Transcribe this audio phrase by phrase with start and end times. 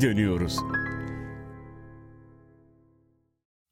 [0.00, 0.56] geri dönüyoruz.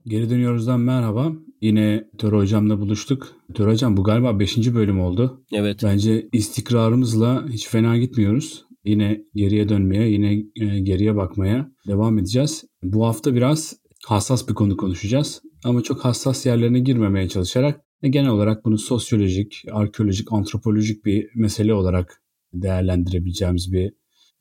[0.07, 1.33] Geri dönüyoruzdan merhaba.
[1.61, 3.37] Yine Töre Hocam'la buluştuk.
[3.55, 4.75] Töre Hocam bu galiba 5.
[4.75, 5.45] bölüm oldu.
[5.53, 5.81] Evet.
[5.83, 8.65] Bence istikrarımızla hiç fena gitmiyoruz.
[8.85, 12.65] Yine geriye dönmeye, yine e, geriye bakmaya devam edeceğiz.
[12.83, 15.43] Bu hafta biraz hassas bir konu konuşacağız.
[15.65, 21.75] Ama çok hassas yerlerine girmemeye çalışarak e, genel olarak bunu sosyolojik, arkeolojik, antropolojik bir mesele
[21.75, 23.93] olarak değerlendirebileceğimiz bir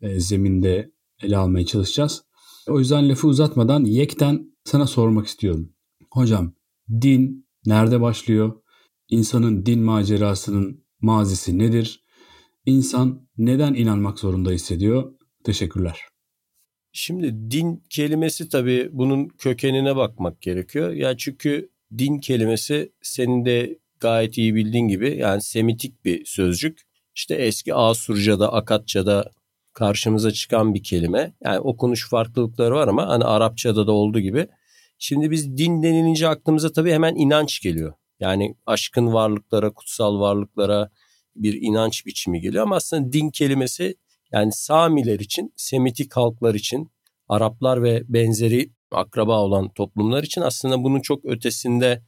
[0.02, 2.24] e, zeminde ele almaya çalışacağız.
[2.68, 5.74] O yüzden lafı uzatmadan yekten sana sormak istiyorum.
[6.12, 6.54] Hocam
[7.02, 8.62] din nerede başlıyor?
[9.10, 12.04] İnsanın din macerasının mazisi nedir?
[12.66, 15.14] İnsan neden inanmak zorunda hissediyor?
[15.44, 16.00] Teşekkürler.
[16.92, 20.94] Şimdi din kelimesi tabii bunun kökenine bakmak gerekiyor.
[20.94, 26.82] Yani çünkü din kelimesi senin de gayet iyi bildiğin gibi yani Semitik bir sözcük.
[27.16, 29.32] İşte eski Asurca'da, Akatça'da
[29.76, 31.34] karşımıza çıkan bir kelime.
[31.44, 34.48] Yani okunuş farklılıkları var ama hani Arapçada da olduğu gibi.
[35.00, 37.94] Şimdi biz din denilince aklımıza tabii hemen inanç geliyor.
[38.20, 40.90] Yani aşkın varlıklara, kutsal varlıklara
[41.36, 43.96] bir inanç biçimi geliyor ama aslında din kelimesi
[44.32, 46.92] yani Samiler için, Semitik halklar için,
[47.30, 52.04] Araplar ve benzeri akraba olan toplumlar için aslında bunun çok ötesinde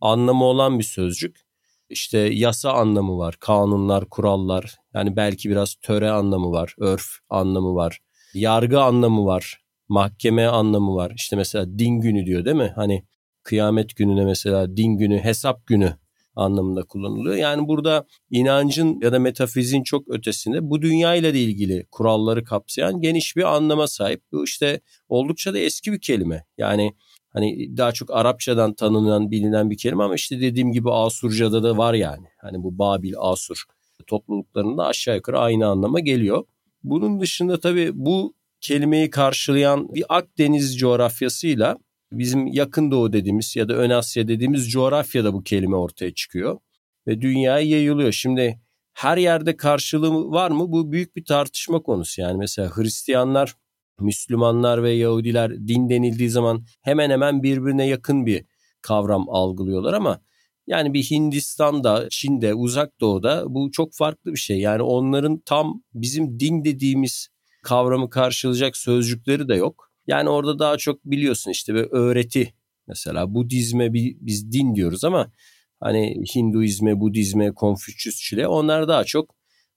[0.00, 1.49] anlamı olan bir sözcük.
[1.90, 4.76] İşte yasa anlamı var, kanunlar, kurallar.
[4.94, 7.98] Yani belki biraz töre anlamı var, örf anlamı var.
[8.34, 11.12] Yargı anlamı var, mahkeme anlamı var.
[11.16, 12.72] İşte mesela din günü diyor değil mi?
[12.76, 13.04] Hani
[13.42, 15.96] kıyamet gününe mesela din günü, hesap günü
[16.36, 17.36] anlamında kullanılıyor.
[17.36, 23.00] Yani burada inancın ya da metafizin çok ötesinde bu dünya ile de ilgili kuralları kapsayan
[23.00, 24.22] geniş bir anlama sahip.
[24.32, 26.44] Bu işte oldukça da eski bir kelime.
[26.58, 26.94] Yani
[27.32, 31.94] hani daha çok Arapçadan tanınan, bilinen bir kelime ama işte dediğim gibi Asurca'da da var
[31.94, 32.26] yani.
[32.38, 33.64] Hani bu Babil, Asur
[34.06, 36.44] topluluklarında aşağı yukarı aynı anlama geliyor.
[36.82, 41.76] Bunun dışında tabii bu kelimeyi karşılayan bir Akdeniz coğrafyasıyla
[42.12, 46.58] bizim yakın doğu dediğimiz ya da ön Asya dediğimiz coğrafyada bu kelime ortaya çıkıyor
[47.06, 48.12] ve dünyaya yayılıyor.
[48.12, 48.60] Şimdi
[48.94, 50.72] her yerde karşılığı var mı?
[50.72, 52.20] Bu büyük bir tartışma konusu.
[52.20, 53.54] Yani mesela Hristiyanlar,
[54.00, 58.44] Müslümanlar ve Yahudiler din denildiği zaman hemen hemen birbirine yakın bir
[58.82, 60.20] kavram algılıyorlar ama
[60.66, 64.60] yani bir Hindistan'da, Çin'de, Uzak Doğu'da bu çok farklı bir şey.
[64.60, 67.28] Yani onların tam bizim din dediğimiz
[67.62, 69.90] kavramı karşılayacak sözcükleri de yok.
[70.06, 72.54] Yani orada daha çok biliyorsun işte bir öğreti
[72.86, 75.32] mesela Budizme biz din diyoruz ama
[75.80, 79.34] hani Hinduizme, Budizme, Konfüçyüsçüle onlar daha çok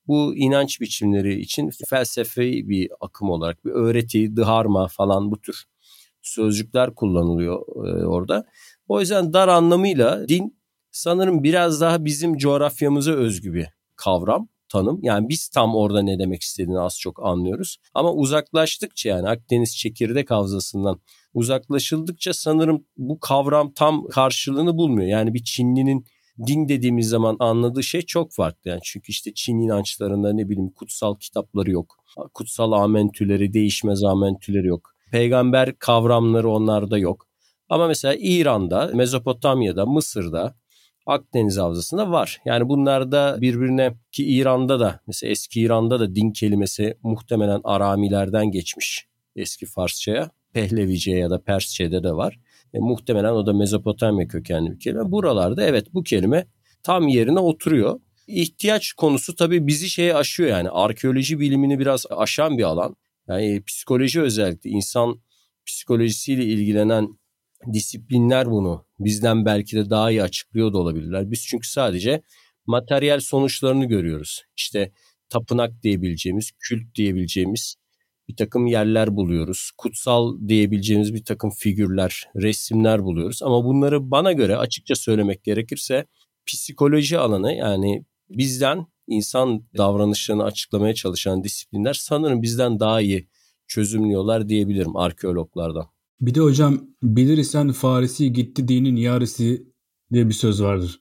[0.07, 5.63] bu inanç biçimleri için felsefi bir akım olarak bir öğreti, dharma falan bu tür
[6.21, 8.45] sözcükler kullanılıyor e, orada.
[8.87, 10.57] O yüzden dar anlamıyla din
[10.91, 14.99] sanırım biraz daha bizim coğrafyamıza özgü bir kavram tanım.
[15.03, 17.77] Yani biz tam orada ne demek istediğini az çok anlıyoruz.
[17.93, 20.99] Ama uzaklaştıkça yani Akdeniz çekirdek havzasından
[21.33, 25.07] uzaklaşıldıkça sanırım bu kavram tam karşılığını bulmuyor.
[25.07, 26.05] Yani bir Çinlinin
[26.47, 28.69] din dediğimiz zaman anladığı şey çok farklı.
[28.69, 31.95] Yani çünkü işte Çin inançlarında ne bileyim kutsal kitapları yok.
[32.33, 34.93] Kutsal amentüleri, değişmez amentüleri yok.
[35.11, 37.27] Peygamber kavramları onlarda yok.
[37.69, 40.55] Ama mesela İran'da, Mezopotamya'da, Mısır'da
[41.05, 42.41] Akdeniz Havzası'nda var.
[42.45, 49.07] Yani bunlarda birbirine ki İran'da da mesela eski İran'da da din kelimesi muhtemelen Aramilerden geçmiş
[49.35, 50.29] eski Farsçaya.
[50.53, 52.39] Pehlevice ya da Persçe'de de var.
[52.73, 55.11] E, muhtemelen o da Mezopotamya kökenli bir kelime.
[55.11, 56.45] Buralarda evet bu kelime
[56.83, 57.99] tam yerine oturuyor.
[58.27, 62.95] İhtiyaç konusu tabii bizi şeye aşıyor yani arkeoloji bilimini biraz aşan bir alan.
[63.27, 65.21] Yani psikoloji özellikle insan
[65.65, 67.07] psikolojisiyle ilgilenen
[67.73, 71.31] disiplinler bunu bizden belki de daha iyi açıklıyor da olabilirler.
[71.31, 72.21] Biz çünkü sadece
[72.65, 74.41] materyal sonuçlarını görüyoruz.
[74.57, 74.91] İşte
[75.29, 77.75] tapınak diyebileceğimiz, kült diyebileceğimiz
[78.27, 79.71] bir takım yerler buluyoruz.
[79.77, 83.43] Kutsal diyebileceğimiz bir takım figürler, resimler buluyoruz.
[83.43, 86.05] Ama bunları bana göre açıkça söylemek gerekirse
[86.45, 93.29] psikoloji alanı yani bizden insan davranışlarını açıklamaya çalışan disiplinler sanırım bizden daha iyi
[93.67, 95.85] çözümlüyorlar diyebilirim arkeologlardan.
[96.21, 99.63] Bir de hocam bilir isen Farisi gitti dinin yarısı
[100.13, 100.99] diye bir söz vardır.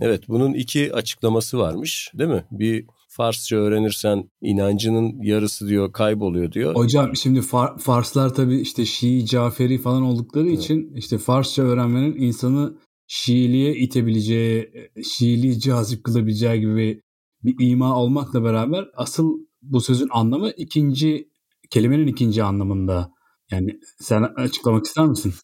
[0.00, 2.44] Evet bunun iki açıklaması varmış değil mi?
[2.50, 2.86] Bir
[3.16, 6.74] Farsça öğrenirsen inancının yarısı diyor kayboluyor diyor.
[6.74, 10.58] Hocam şimdi Far, Farslar tabii işte Şii, Caferi falan oldukları evet.
[10.58, 14.70] için işte Farsça öğrenmenin insanı Şiiliğe itebileceği,
[15.04, 17.02] Şiiliği cazip kılabileceği gibi
[17.42, 21.28] bir ima olmakla beraber asıl bu sözün anlamı ikinci
[21.70, 23.10] kelimenin ikinci anlamında.
[23.50, 25.34] Yani sen açıklamak ister misin?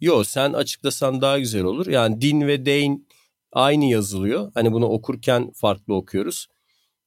[0.00, 1.86] Yok sen açıklasan daha güzel olur.
[1.86, 3.06] Yani din ve deyn
[3.52, 4.50] aynı yazılıyor.
[4.54, 6.46] Hani bunu okurken farklı okuyoruz.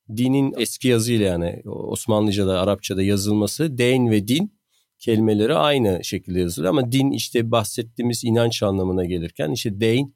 [0.09, 4.55] Dinin eski yazıyla yani Osmanlıca'da, Arapça'da yazılması deyn ve din
[4.99, 10.15] kelimeleri aynı şekilde yazılıyor ama din işte bahsettiğimiz inanç anlamına gelirken işte deyn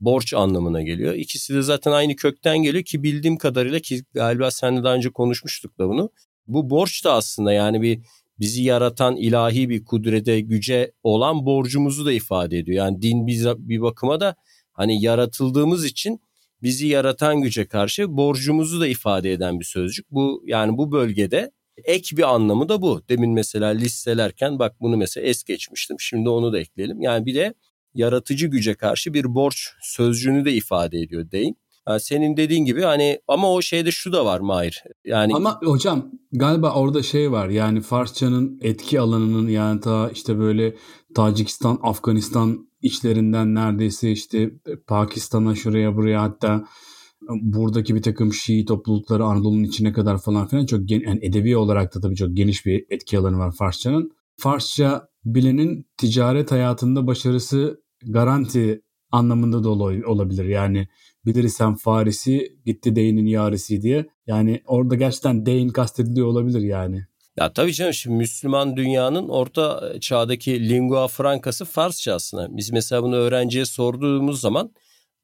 [0.00, 1.14] borç anlamına geliyor.
[1.14, 5.78] İkisi de zaten aynı kökten geliyor ki bildiğim kadarıyla ki galiba seninle daha önce konuşmuştuk
[5.78, 6.10] da bunu.
[6.46, 8.00] Bu borç da aslında yani bir
[8.38, 12.76] bizi yaratan ilahi bir kudrete, güce olan borcumuzu da ifade ediyor.
[12.76, 14.36] Yani din bir, bir bakıma da
[14.72, 16.20] hani yaratıldığımız için
[16.64, 20.10] bizi yaratan güce karşı borcumuzu da ifade eden bir sözcük.
[20.10, 21.50] Bu yani bu bölgede
[21.84, 23.02] ek bir anlamı da bu.
[23.08, 25.96] Demin mesela listelerken bak bunu mesela es geçmiştim.
[26.00, 27.00] Şimdi onu da ekleyelim.
[27.00, 27.54] Yani bir de
[27.94, 31.56] yaratıcı güce karşı bir borç sözcüğünü de ifade ediyor deyin.
[31.88, 34.82] Yani senin dediğin gibi hani ama o şeyde şu da var Mahir.
[35.04, 37.48] Yani Ama hocam galiba orada şey var.
[37.48, 40.74] Yani Farsçanın etki alanının yani ta işte böyle
[41.14, 44.50] Tacikistan, Afganistan içlerinden neredeyse işte
[44.86, 46.64] Pakistan'a şuraya buraya hatta
[47.28, 51.94] buradaki bir takım Şii toplulukları Anadolu'nun içine kadar falan filan çok gen- yani edebi olarak
[51.94, 54.10] da tabii çok geniş bir etki alanı var Farsçanın.
[54.36, 60.44] Farsça bilenin ticaret hayatında başarısı garanti anlamında da olabilir.
[60.44, 60.88] Yani
[61.26, 64.06] bilirsem Farisi gitti Deyn'in yarisi diye.
[64.26, 67.06] Yani orada gerçekten Deyn kastediliyor olabilir yani.
[67.36, 72.56] Ya tabii canım şimdi Müslüman dünyanın orta çağdaki lingua francası Farsça aslında.
[72.56, 74.74] Biz mesela bunu öğrenciye sorduğumuz zaman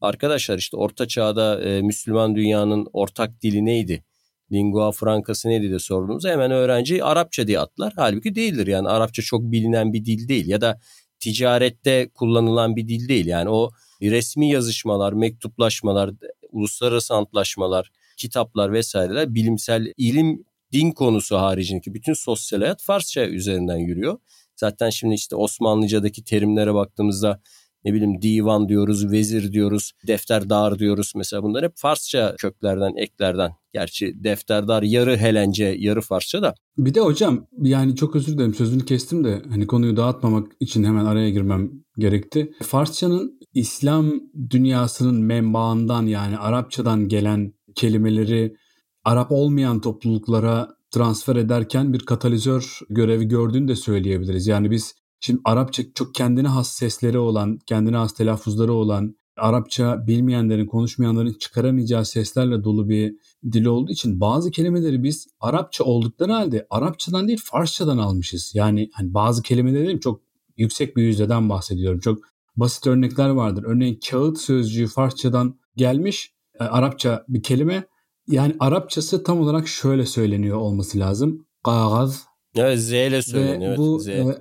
[0.00, 4.04] arkadaşlar işte orta çağda e, Müslüman dünyanın ortak dili neydi?
[4.52, 7.92] Lingua francası neydi diye sorduğumuzda hemen öğrenci Arapça diye atlar.
[7.96, 10.80] Halbuki değildir yani Arapça çok bilinen bir dil değil ya da
[11.20, 13.26] ticarette kullanılan bir dil değil.
[13.26, 13.70] Yani o
[14.02, 16.10] resmi yazışmalar, mektuplaşmalar,
[16.50, 24.18] uluslararası antlaşmalar, kitaplar vesaireler bilimsel ilim din konusu haricindeki bütün sosyal hayat Farsça üzerinden yürüyor.
[24.56, 27.40] Zaten şimdi işte Osmanlıca'daki terimlere baktığımızda
[27.84, 31.12] ne bileyim divan diyoruz, vezir diyoruz, defterdar diyoruz.
[31.16, 33.50] Mesela bunlar hep Farsça köklerden, eklerden.
[33.72, 36.54] Gerçi defterdar yarı Helence, yarı Farsça da.
[36.78, 41.04] Bir de hocam yani çok özür dilerim sözünü kestim de hani konuyu dağıtmamak için hemen
[41.04, 42.52] araya girmem gerekti.
[42.62, 44.12] Farsçanın İslam
[44.50, 48.54] dünyasının menbaından yani Arapçadan gelen kelimeleri
[49.04, 54.46] Arap olmayan topluluklara transfer ederken bir katalizör görevi gördüğünü de söyleyebiliriz.
[54.46, 60.66] Yani biz Şimdi Arapça çok kendine has sesleri olan, kendine has telaffuzları olan, Arapça bilmeyenlerin,
[60.66, 63.16] konuşmayanların çıkaramayacağı seslerle dolu bir
[63.52, 68.52] dil olduğu için bazı kelimeleri biz Arapça oldukları halde Arapçadan değil Farsçadan almışız.
[68.54, 70.20] Yani hani bazı kelimeleri çok
[70.56, 72.00] yüksek bir yüzdeden bahsediyorum.
[72.00, 72.18] Çok
[72.56, 73.64] basit örnekler vardır.
[73.66, 77.84] Örneğin kağıt sözcüğü Farsçadan gelmiş e, Arapça bir kelime.
[78.30, 81.46] Yani Arapçası tam olarak şöyle söyleniyor olması lazım.
[81.64, 82.24] Kağız.
[82.56, 83.76] Evet Z ile söyleniyor.
[83.76, 84.08] Bu, Z.
[84.08, 84.38] E,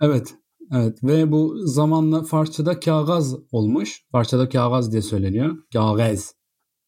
[0.00, 0.34] Evet.
[0.72, 4.02] Evet ve bu zamanla Farsçada kağız olmuş.
[4.12, 5.56] Farsçada kağız diye söyleniyor.
[5.72, 6.34] Kağız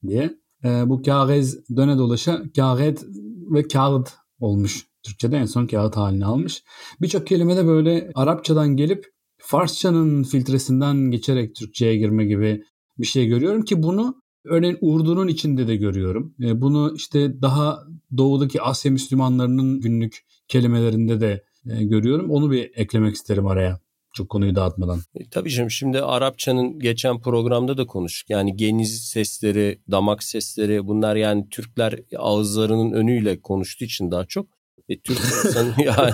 [0.06, 0.34] diye.
[0.64, 3.04] E, bu kağız döne dolaşa kağıt
[3.50, 4.86] ve kağıt olmuş.
[5.02, 6.62] Türkçe'de en son kağıt halini almış.
[7.00, 9.06] Birçok kelime de böyle Arapçadan gelip
[9.40, 12.64] Farsçanın filtresinden geçerek Türkçe'ye girme gibi
[12.98, 16.34] bir şey görüyorum ki bunu örneğin Urdu'nun içinde de görüyorum.
[16.40, 17.78] E, bunu işte daha
[18.16, 22.30] doğudaki Asya Müslümanlarının günlük kelimelerinde de e, görüyorum.
[22.30, 23.80] Onu bir eklemek isterim araya.
[24.14, 25.00] Çok konuyu dağıtmadan.
[25.14, 28.30] E, tabii canım şimdi Arapçanın geçen programda da konuştuk.
[28.30, 34.57] Yani geniz sesleri, damak sesleri bunlar yani Türkler ağızlarının önüyle konuştuğu için daha çok.
[34.88, 36.12] E, Türk insanı yani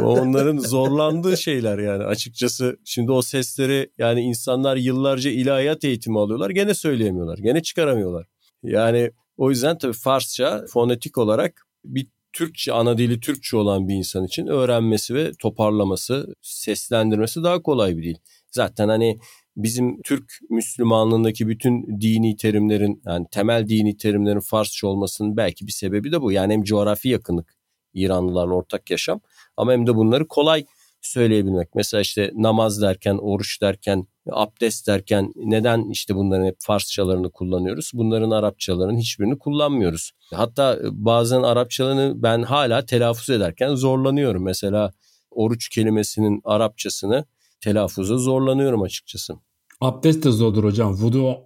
[0.00, 2.76] onların zorlandığı şeyler yani açıkçası.
[2.84, 7.38] Şimdi o sesleri yani insanlar yıllarca ilahiyat eğitimi alıyorlar gene söyleyemiyorlar.
[7.38, 8.26] Gene çıkaramıyorlar.
[8.62, 14.24] Yani o yüzden tabii Farsça fonetik olarak bir Türkçe ana dili Türkçe olan bir insan
[14.24, 18.16] için öğrenmesi ve toparlaması, seslendirmesi daha kolay bir dil.
[18.50, 19.18] Zaten hani
[19.62, 26.12] bizim Türk Müslümanlığındaki bütün dini terimlerin yani temel dini terimlerin Farsça olmasının belki bir sebebi
[26.12, 26.32] de bu.
[26.32, 27.54] Yani hem coğrafi yakınlık
[27.94, 29.20] İranlılarla ortak yaşam
[29.56, 30.64] ama hem de bunları kolay
[31.00, 31.74] söyleyebilmek.
[31.74, 37.90] Mesela işte namaz derken, oruç derken, abdest derken neden işte bunların hep Farsçalarını kullanıyoruz?
[37.94, 40.12] Bunların Arapçalarının hiçbirini kullanmıyoruz.
[40.34, 44.44] Hatta bazen Arapçalarını ben hala telaffuz ederken zorlanıyorum.
[44.44, 44.92] Mesela
[45.30, 47.24] oruç kelimesinin Arapçasını
[47.60, 49.34] telaffuza zorlanıyorum açıkçası.
[49.80, 50.94] Abdest de zordur hocam.
[50.94, 51.38] Vudu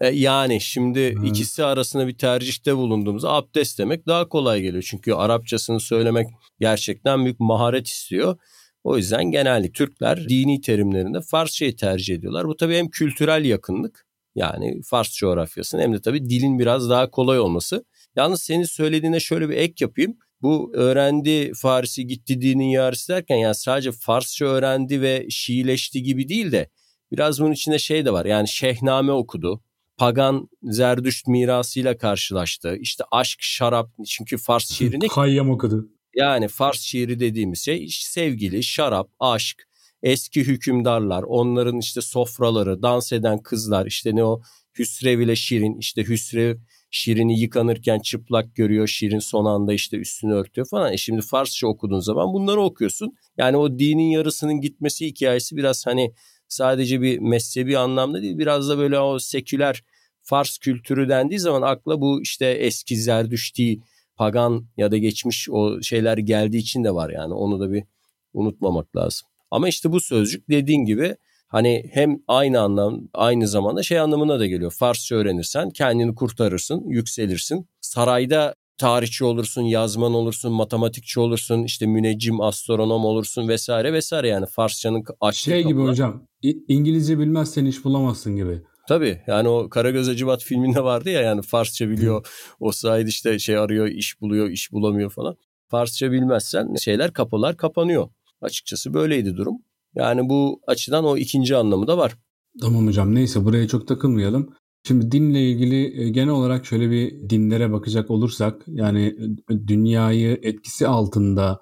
[0.00, 1.24] e, yani şimdi hmm.
[1.24, 4.84] ikisi arasında bir tercihte bulunduğumuzda abdest demek daha kolay geliyor.
[4.90, 6.26] Çünkü Arapçasını söylemek
[6.60, 8.36] gerçekten büyük maharet istiyor.
[8.84, 12.48] O yüzden genellikle Türkler dini terimlerinde Farsçayı tercih ediyorlar.
[12.48, 17.40] Bu tabii hem kültürel yakınlık yani Fars coğrafyasının hem de tabii dilin biraz daha kolay
[17.40, 17.84] olması.
[18.16, 20.16] Yalnız senin söylediğine şöyle bir ek yapayım.
[20.42, 26.52] Bu öğrendi Farsi gitti dinin yarısı derken yani sadece Farsça öğrendi ve Şiileşti gibi değil
[26.52, 26.70] de
[27.12, 28.24] biraz bunun içinde şey de var.
[28.24, 29.62] Yani Şehname okudu,
[29.96, 32.76] pagan Zerdüşt mirasıyla karşılaştı.
[32.80, 35.88] İşte aşk, şarap çünkü Fars şiirini Hayyam okudu.
[36.14, 39.68] Yani Fars şiiri dediğimiz şey sevgili, şarap, aşk,
[40.02, 44.40] eski hükümdarlar, onların işte sofraları, dans eden kızlar, işte ne o
[44.78, 46.56] Hüsrev ile Şirin, işte Hüsrev
[46.90, 48.86] Şirin'i yıkanırken çıplak görüyor.
[48.86, 50.92] Şirin son anda işte üstünü örtüyor falan.
[50.92, 53.12] E şimdi Farsça okuduğun zaman bunları okuyorsun.
[53.38, 56.14] Yani o dinin yarısının gitmesi hikayesi biraz hani
[56.52, 58.38] sadece bir mezhebi anlamda değil.
[58.38, 59.82] Biraz da böyle o seküler
[60.22, 63.80] Fars kültürü dendiği zaman akla bu işte eski Zerdüşti,
[64.16, 67.34] pagan ya da geçmiş o şeyler geldiği için de var yani.
[67.34, 67.84] Onu da bir
[68.32, 69.28] unutmamak lazım.
[69.50, 71.16] Ama işte bu sözcük dediğin gibi
[71.48, 74.72] hani hem aynı anlam aynı zamanda şey anlamına da geliyor.
[74.78, 77.68] Farsça öğrenirsen kendini kurtarırsın, yükselirsin.
[77.80, 85.04] Sarayda tarihçi olursun, yazman olursun, matematikçi olursun, işte müneccim, astronom olursun vesaire vesaire yani Farsçanın
[85.20, 85.90] açtığı Şey gibi kapılar.
[85.90, 86.26] hocam,
[86.68, 88.62] İngilizce bilmezsen iş bulamazsın gibi.
[88.88, 92.26] Tabii yani o Karagöz Acıbat filminde vardı ya yani Farsça biliyor.
[92.60, 95.36] o sayede işte şey arıyor, iş buluyor, iş bulamıyor falan.
[95.68, 98.08] Farsça bilmezsen şeyler kapılar kapanıyor.
[98.40, 99.56] Açıkçası böyleydi durum.
[99.94, 102.16] Yani bu açıdan o ikinci anlamı da var.
[102.60, 104.54] Tamam hocam neyse buraya çok takılmayalım.
[104.82, 109.16] Şimdi dinle ilgili e, genel olarak şöyle bir dinlere bakacak olursak yani
[109.50, 111.60] e, dünyayı etkisi altında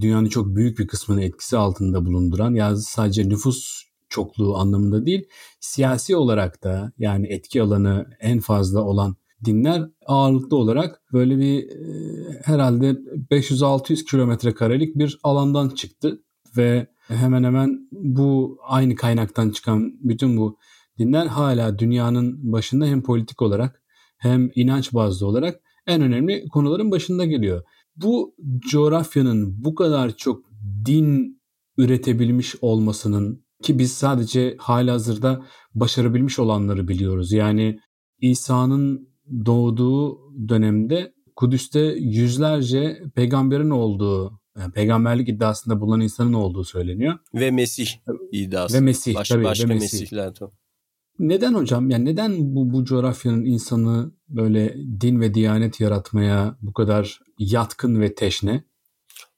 [0.00, 5.28] dünyanın çok büyük bir kısmını etkisi altında bulunduran ya sadece nüfus çokluğu anlamında değil
[5.60, 12.40] siyasi olarak da yani etki alanı en fazla olan dinler ağırlıklı olarak böyle bir e,
[12.44, 12.90] herhalde
[13.30, 16.22] 500-600 kilometre karelik bir alandan çıktı
[16.56, 20.58] ve hemen hemen bu aynı kaynaktan çıkan bütün bu
[20.98, 23.82] dinler hala dünyanın başında hem politik olarak
[24.18, 27.62] hem inanç bazlı olarak en önemli konuların başında geliyor.
[27.96, 28.34] Bu
[28.70, 30.44] coğrafyanın bu kadar çok
[30.86, 31.40] din
[31.78, 37.32] üretebilmiş olmasının ki biz sadece halihazırda başarabilmiş olanları biliyoruz.
[37.32, 37.78] Yani
[38.20, 39.08] İsa'nın
[39.46, 47.18] doğduğu dönemde Kudüs'te yüzlerce peygamberin olduğu yani peygamberlik iddiasında bulunan insanın olduğu söyleniyor.
[47.34, 47.86] Ve Mesih
[48.32, 48.76] iddiası.
[48.76, 49.44] Ve Mesih Baş, tabii.
[49.44, 50.00] Başka ve Mesih.
[50.00, 50.52] Mesihler tabii.
[51.18, 51.90] Neden hocam?
[51.90, 58.14] Yani neden bu, bu coğrafyanın insanı böyle din ve diyanet yaratmaya bu kadar yatkın ve
[58.14, 58.64] teşne?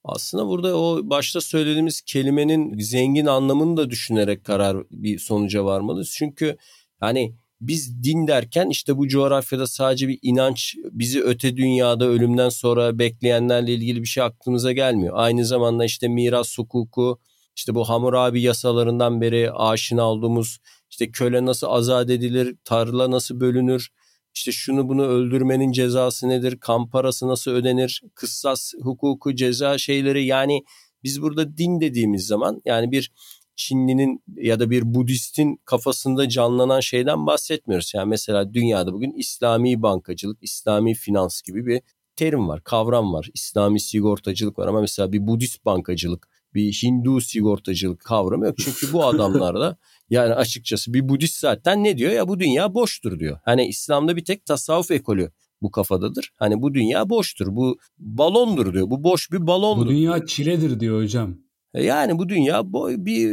[0.05, 6.15] Aslında burada o başta söylediğimiz kelimenin zengin anlamını da düşünerek karar bir sonuca varmalıyız.
[6.19, 6.57] Çünkü
[7.01, 12.99] hani biz din derken işte bu coğrafyada sadece bir inanç bizi öte dünyada ölümden sonra
[12.99, 15.15] bekleyenlerle ilgili bir şey aklımıza gelmiyor.
[15.17, 17.19] Aynı zamanda işte miras hukuku,
[17.57, 20.59] işte bu Hammurabi yasalarından beri aşina olduğumuz
[20.99, 23.89] işte köle nasıl azat edilir, tarla nasıl bölünür,
[24.35, 30.63] işte şunu bunu öldürmenin cezası nedir, kan parası nasıl ödenir, kıssas hukuku, ceza şeyleri yani
[31.05, 33.13] biz burada din dediğimiz zaman yani bir
[33.57, 37.93] Çinlinin ya da bir Budistin kafasında canlanan şeyden bahsetmiyoruz.
[37.95, 41.81] Yani mesela dünyada bugün İslami bankacılık, İslami finans gibi bir
[42.17, 43.29] terim var, kavram var.
[43.35, 46.29] İslami sigortacılık var ama mesela bir Budist bankacılık,
[46.59, 48.57] bir Hindu sigortacılık kavramı yok.
[48.59, 49.77] Çünkü bu adamlarda
[50.11, 52.13] yani açıkçası bir Budist zaten ne diyor?
[52.13, 53.39] Ya bu dünya boştur diyor.
[53.45, 55.31] Hani İslam'da bir tek tasavvuf ekolü
[55.63, 56.33] bu kafadadır.
[56.37, 57.47] Hani bu dünya boştur.
[57.51, 58.91] Bu balondur diyor.
[58.91, 59.87] Bu boş bir balondur.
[59.87, 61.37] Bu dünya çiledir diyor hocam.
[61.75, 63.29] E, yani bu dünya boy bir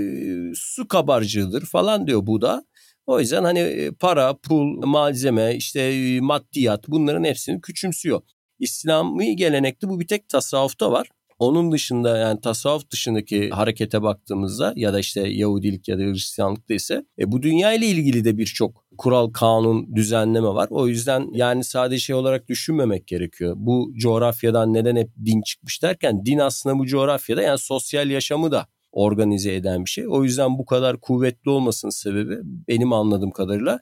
[0.55, 2.65] su kabarcığıdır falan diyor bu da.
[3.05, 8.21] O yüzden hani e, para, pul, malzeme, işte e, maddiyat bunların hepsini küçümsüyor.
[8.59, 11.09] İslami gelenekte bu bir tek tasavvufta var.
[11.39, 17.05] Onun dışında yani tasavvuf dışındaki harekete baktığımızda ya da işte Yahudilik ya da Hristiyanlıkta ise
[17.19, 20.67] e, bu dünya ile ilgili de birçok kural, kanun, düzenleme var.
[20.71, 23.53] O yüzden yani sadece şey olarak düşünmemek gerekiyor.
[23.57, 28.67] Bu coğrafyadan neden hep din çıkmış derken din aslında bu coğrafyada yani sosyal yaşamı da
[28.91, 30.07] organize eden bir şey.
[30.07, 33.79] O yüzden bu kadar kuvvetli olmasının sebebi benim anladığım kadarıyla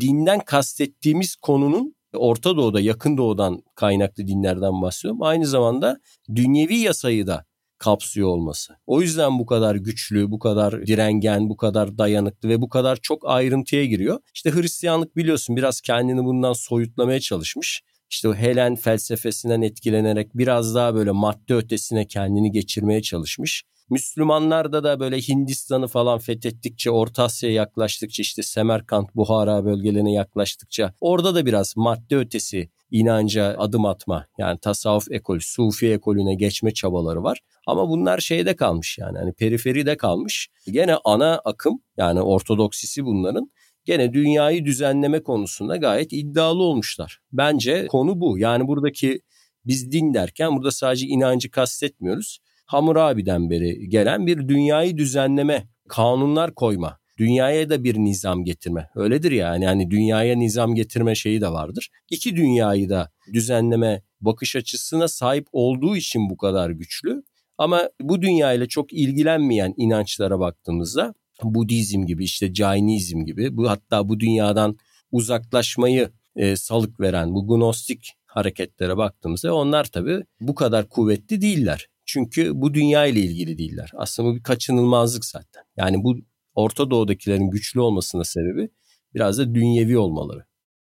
[0.00, 5.22] dinden kastettiğimiz konunun Orta Doğu'da, Yakın Doğu'dan kaynaklı dinlerden bahsediyorum.
[5.22, 6.00] Aynı zamanda
[6.34, 7.44] dünyevi yasayı da
[7.78, 8.76] kapsıyor olması.
[8.86, 13.28] O yüzden bu kadar güçlü, bu kadar direngen, bu kadar dayanıklı ve bu kadar çok
[13.28, 14.20] ayrıntıya giriyor.
[14.34, 17.82] İşte Hristiyanlık biliyorsun biraz kendini bundan soyutlamaya çalışmış.
[18.10, 23.64] İşte o Helen felsefesinden etkilenerek biraz daha böyle madde ötesine kendini geçirmeye çalışmış.
[23.90, 31.34] Müslümanlarda da böyle Hindistan'ı falan fethettikçe, Orta Asya'ya yaklaştıkça işte Semerkant, Buhara bölgelerine yaklaştıkça orada
[31.34, 37.40] da biraz madde ötesi inanca adım atma yani tasavvuf ekolü, sufi ekolüne geçme çabaları var.
[37.66, 40.48] Ama bunlar şeyde kalmış yani hani periferide kalmış.
[40.66, 43.50] Gene ana akım yani ortodoksisi bunların
[43.84, 47.18] gene dünyayı düzenleme konusunda gayet iddialı olmuşlar.
[47.32, 48.38] Bence konu bu.
[48.38, 49.20] Yani buradaki
[49.66, 52.38] biz din derken burada sadece inancı kastetmiyoruz.
[52.70, 58.88] Hammurabi'den beri gelen bir dünyayı düzenleme, kanunlar koyma, dünyaya da bir nizam getirme.
[58.94, 61.88] Öyledir ya yani, yani dünyaya nizam getirme şeyi de vardır.
[62.10, 67.22] İki dünyayı da düzenleme bakış açısına sahip olduğu için bu kadar güçlü.
[67.58, 74.20] Ama bu dünyayla çok ilgilenmeyen inançlara baktığımızda Budizm gibi işte Jainizm gibi bu hatta bu
[74.20, 74.76] dünyadan
[75.12, 81.86] uzaklaşmayı e, salık veren bu gnostik hareketlere baktığımızda onlar tabii bu kadar kuvvetli değiller.
[82.12, 83.90] Çünkü bu dünya ile ilgili değiller.
[83.96, 85.62] Aslında bu bir kaçınılmazlık zaten.
[85.76, 86.16] Yani bu
[86.54, 88.68] Orta Doğu'dakilerin güçlü olmasının sebebi
[89.14, 90.44] biraz da dünyevi olmaları.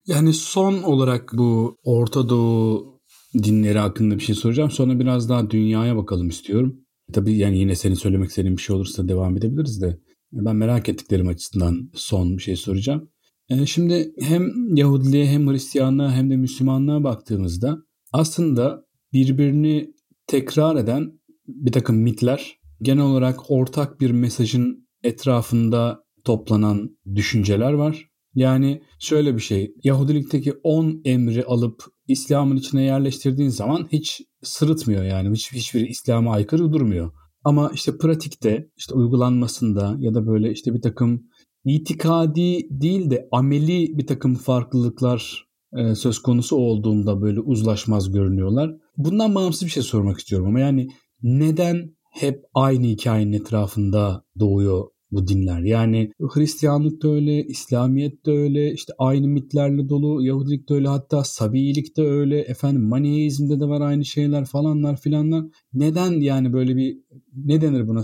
[0.07, 3.00] Yani son olarak bu Orta Doğu
[3.35, 4.71] dinleri hakkında bir şey soracağım.
[4.71, 6.81] Sonra biraz daha dünyaya bakalım istiyorum.
[7.12, 9.99] Tabii yani yine senin söylemek istediğin bir şey olursa devam edebiliriz de.
[10.33, 13.11] Ben merak ettiklerim açısından son bir şey soracağım.
[13.49, 17.79] E, şimdi hem Yahudiliğe hem Hristiyanlığa hem de Müslümanlığa baktığımızda
[18.12, 19.95] aslında birbirini
[20.30, 28.10] tekrar eden bir takım mitler genel olarak ortak bir mesajın etrafında toplanan düşünceler var.
[28.34, 35.30] Yani şöyle bir şey, Yahudilikteki 10 emri alıp İslam'ın içine yerleştirdiğin zaman hiç sırıtmıyor yani.
[35.37, 37.12] Hiç, hiçbir İslam'a aykırı durmuyor.
[37.44, 41.22] Ama işte pratikte, işte uygulanmasında ya da böyle işte bir takım
[41.64, 48.76] itikadi değil de ameli bir takım farklılıklar e, söz konusu olduğunda böyle uzlaşmaz görünüyorlar.
[49.04, 50.88] Bundan bağımsız bir şey sormak istiyorum ama yani
[51.23, 55.61] neden hep aynı hikayenin etrafında doğuyor bu dinler.
[55.61, 61.25] Yani Hristiyanlık da öyle, İslamiyet de öyle, işte aynı mitlerle dolu, Yahudilik de öyle, hatta
[61.25, 65.45] Sabiilik de öyle, efendim Maniheizm'de de var aynı şeyler falanlar filanlar.
[65.73, 66.99] Neden yani böyle bir,
[67.35, 68.02] ne denir buna?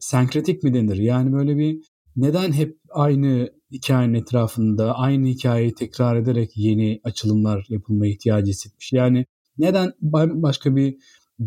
[0.00, 0.96] Senkretik mi denir?
[0.96, 1.80] Yani böyle bir
[2.16, 8.92] neden hep aynı hikayenin etrafında aynı hikayeyi tekrar ederek yeni açılımlar yapılma ihtiyacı hissetmiş?
[8.92, 9.24] Yani
[9.58, 9.92] neden
[10.42, 10.96] başka bir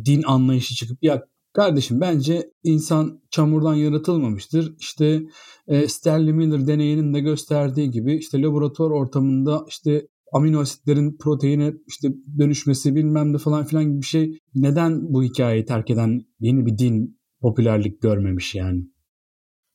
[0.06, 4.75] din anlayışı çıkıp ya Kardeşim bence insan çamurdan yaratılmamıştır.
[4.80, 5.22] İşte
[5.68, 12.10] e, Sterling Miller deneyinin de gösterdiği gibi işte laboratuvar ortamında işte amino asitlerin proteine işte
[12.38, 14.38] dönüşmesi bilmem de falan filan gibi bir şey.
[14.56, 18.84] Neden bu hikayeyi terk eden yeni bir din popülerlik görmemiş yani?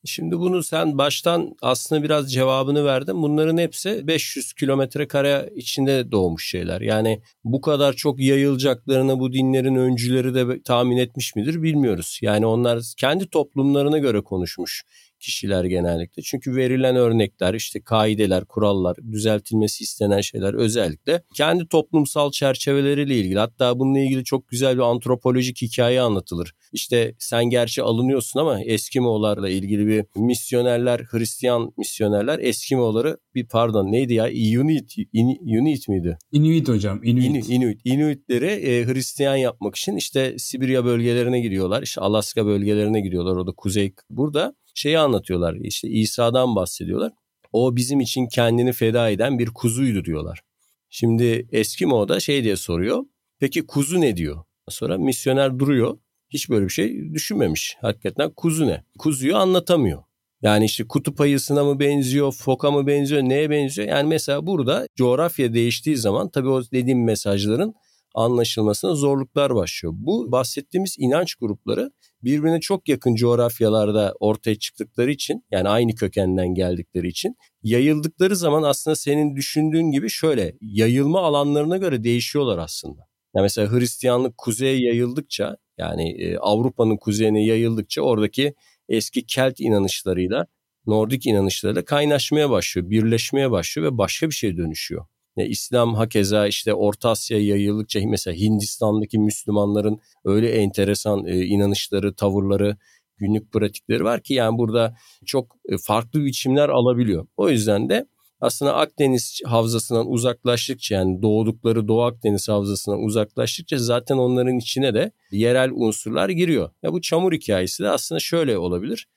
[0.05, 3.21] Şimdi bunu sen baştan aslında biraz cevabını verdin.
[3.21, 6.81] Bunların hepsi 500 kilometre kare içinde doğmuş şeyler.
[6.81, 12.19] Yani bu kadar çok yayılacaklarını bu dinlerin öncüleri de tahmin etmiş midir bilmiyoruz.
[12.21, 14.83] Yani onlar kendi toplumlarına göre konuşmuş
[15.19, 16.21] kişiler genellikle.
[16.21, 23.39] Çünkü verilen örnekler işte kaideler, kurallar, düzeltilmesi istenen şeyler özellikle kendi toplumsal çerçeveleriyle ilgili.
[23.39, 26.53] Hatta bununla ilgili çok güzel bir antropolojik hikaye anlatılır.
[26.73, 34.13] İşte sen gerçi alınıyorsun ama Eskimoğullarla ilgili bir misyonerler, Hristiyan misyonerler Eskimoğulları bir pardon neydi
[34.13, 34.29] ya?
[34.29, 36.17] Inuit, Inuit miydi?
[36.31, 37.03] Inuit hocam.
[37.03, 37.25] Inuit.
[37.25, 37.81] Inuit, Inuit.
[37.85, 41.83] Inuitleri e, Hristiyan yapmak için işte Sibirya bölgelerine gidiyorlar.
[41.83, 43.35] İşte Alaska bölgelerine gidiyorlar.
[43.35, 43.93] O da kuzey.
[44.09, 45.55] Burada şeyi anlatıyorlar.
[45.55, 47.11] İşte İsa'dan bahsediyorlar.
[47.51, 50.41] O bizim için kendini feda eden bir kuzuydu diyorlar.
[50.89, 53.03] Şimdi Eskimo da şey diye soruyor.
[53.39, 54.43] Peki kuzu ne diyor?
[54.69, 55.97] Sonra misyoner duruyor.
[56.29, 57.77] Hiç böyle bir şey düşünmemiş.
[57.81, 58.83] Hakikaten kuzu ne?
[58.99, 60.03] Kuzuyu anlatamıyor.
[60.41, 63.87] Yani işte kutup ayısına mı benziyor, foka mı benziyor, neye benziyor?
[63.87, 67.73] Yani mesela burada coğrafya değiştiği zaman tabii o dediğim mesajların
[68.17, 69.93] anlaşılmasına zorluklar başlıyor.
[69.97, 71.91] Bu bahsettiğimiz inanç grupları
[72.23, 78.95] birbirine çok yakın coğrafyalarda ortaya çıktıkları için yani aynı kökenden geldikleri için yayıldıkları zaman aslında
[78.95, 83.01] senin düşündüğün gibi şöyle yayılma alanlarına göre değişiyorlar aslında.
[83.35, 88.53] Yani mesela Hristiyanlık kuzeye yayıldıkça yani e, Avrupa'nın kuzeyine yayıldıkça oradaki
[88.89, 90.47] eski Kelt inanışlarıyla
[90.87, 95.05] Nordik inanışlarıyla kaynaşmaya başlıyor, birleşmeye başlıyor ve başka bir şey dönüşüyor.
[95.37, 102.77] E, İslam hakeza işte Orta Asya'ya yayıldıkça mesela Hindistan'daki Müslümanların öyle enteresan e, inanışları, tavırları,
[103.17, 104.95] günlük pratikleri var ki yani burada
[105.25, 107.27] çok e, farklı biçimler alabiliyor.
[107.37, 108.07] O yüzden de
[108.41, 115.71] aslında Akdeniz havzasından uzaklaştıkça yani doğdukları Doğu Akdeniz havzasından uzaklaştıkça zaten onların içine de yerel
[115.71, 116.69] unsurlar giriyor.
[116.83, 119.07] Ya bu çamur hikayesi de aslında şöyle olabilir.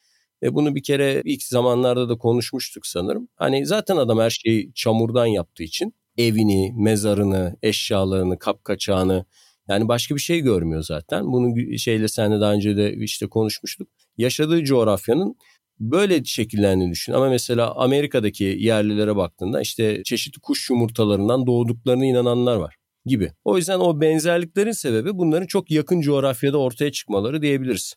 [0.43, 3.29] Ve bunu bir kere ilk zamanlarda da konuşmuştuk sanırım.
[3.37, 5.95] Hani zaten adam her şeyi çamurdan yaptığı için
[6.29, 9.25] evini, mezarını, eşyalarını, kapkaçağını
[9.69, 11.27] yani başka bir şey görmüyor zaten.
[11.33, 13.89] Bunu şeyle senle daha önce de işte konuşmuştuk.
[14.17, 15.37] Yaşadığı coğrafyanın
[15.81, 17.13] böyle şekillendiğini düşün.
[17.13, 23.33] Ama mesela Amerika'daki yerlilere baktığında işte çeşitli kuş yumurtalarından doğduklarına inananlar var gibi.
[23.45, 27.95] O yüzden o benzerliklerin sebebi bunların çok yakın coğrafyada ortaya çıkmaları diyebiliriz.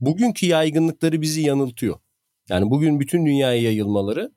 [0.00, 1.96] Bugünkü yaygınlıkları bizi yanıltıyor.
[2.48, 4.32] Yani bugün bütün dünyaya yayılmaları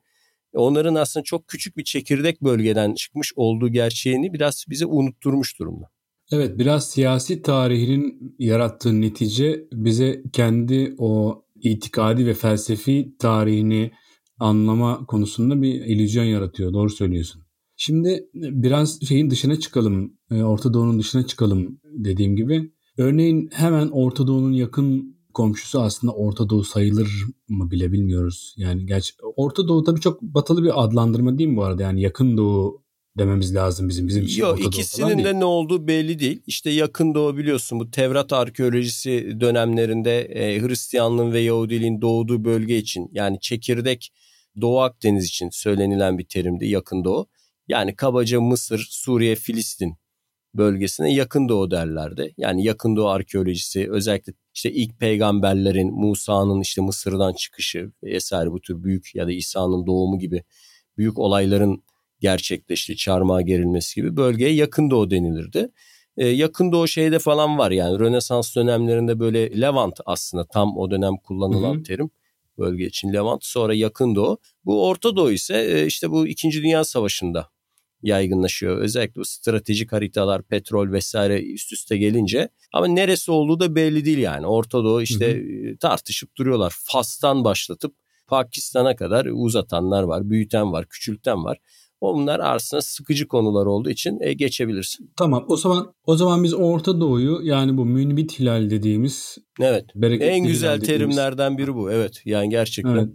[0.60, 5.90] onların aslında çok küçük bir çekirdek bölgeden çıkmış olduğu gerçeğini biraz bize unutturmuş durumda.
[6.32, 13.90] Evet biraz siyasi tarihinin yarattığı netice bize kendi o itikadi ve felsefi tarihini
[14.38, 16.72] anlama konusunda bir illüzyon yaratıyor.
[16.72, 17.42] Doğru söylüyorsun.
[17.76, 22.72] Şimdi biraz şeyin dışına çıkalım, e, Orta Doğu'nun dışına çıkalım dediğim gibi.
[22.98, 28.54] Örneğin hemen Orta Doğu'nun yakın komşusu aslında Orta Doğu sayılır mı bile bilmiyoruz.
[28.56, 31.82] Yani gerçi Orta Doğu tabii çok batılı bir adlandırma değil mi bu arada?
[31.82, 32.82] Yani yakın Doğu
[33.18, 34.42] dememiz lazım bizim bizim için.
[34.42, 36.42] Yok ikisinin de ne olduğu belli değil.
[36.46, 43.08] İşte yakın doğu biliyorsun bu Tevrat arkeolojisi dönemlerinde e, Hristiyanlığın ve Yahudiliğin doğduğu bölge için
[43.12, 44.12] yani çekirdek
[44.60, 47.26] Doğu Akdeniz için söylenilen bir terimdi yakın doğu.
[47.68, 49.94] Yani kabaca Mısır, Suriye, Filistin
[50.54, 52.34] bölgesine yakın doğu derlerdi.
[52.36, 58.82] Yani yakın doğu arkeolojisi özellikle işte ilk peygamberlerin Musa'nın işte Mısır'dan çıkışı vesaire bu tür
[58.82, 60.42] büyük ya da İsa'nın doğumu gibi
[60.96, 61.82] büyük olayların
[62.20, 62.96] gerçekleşti.
[62.96, 65.70] Çarmıha gerilmesi gibi bölgeye yakın doğu denilirdi.
[66.16, 71.16] Ee, yakın doğu şeyde falan var yani Rönesans dönemlerinde böyle Levant aslında tam o dönem
[71.16, 71.82] kullanılan hı hı.
[71.82, 72.10] terim
[72.58, 74.38] bölge için Levant sonra yakın doğu.
[74.64, 76.52] Bu Orta Doğu ise e, işte bu 2.
[76.52, 77.50] Dünya Savaşı'nda
[78.02, 78.78] yaygınlaşıyor.
[78.78, 82.48] Özellikle bu stratejik haritalar, petrol vesaire üst üste gelince.
[82.72, 84.46] Ama neresi olduğu da belli değil yani.
[84.46, 85.72] Orta Doğu işte hı hı.
[85.72, 86.74] E, tartışıp duruyorlar.
[86.84, 87.94] Fas'tan başlatıp
[88.26, 91.58] Pakistan'a kadar uzatanlar var, büyüten var, küçülten var.
[92.00, 95.10] Onlar aslında sıkıcı konular olduğu için e, geçebilirsin.
[95.16, 99.84] Tamam o zaman o zaman biz Orta Doğu'yu yani bu münbit hilal dediğimiz Evet.
[100.02, 101.90] En güzel terimlerden biri bu.
[101.90, 102.22] Evet.
[102.24, 102.96] Yani gerçekten.
[102.96, 103.08] Evet.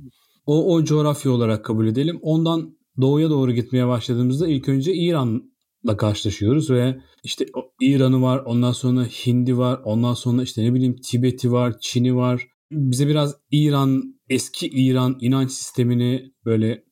[0.46, 2.20] O o coğrafya olarak kabul edelim.
[2.22, 7.46] Ondan doğuya doğru gitmeye başladığımızda ilk önce İran'la karşılaşıyoruz ve işte
[7.82, 12.48] İran'ı var, ondan sonra Hindi var, ondan sonra işte ne bileyim Tibet'i var, Çin'i var.
[12.72, 16.84] Bize biraz İran, eski İran inanç sistemini böyle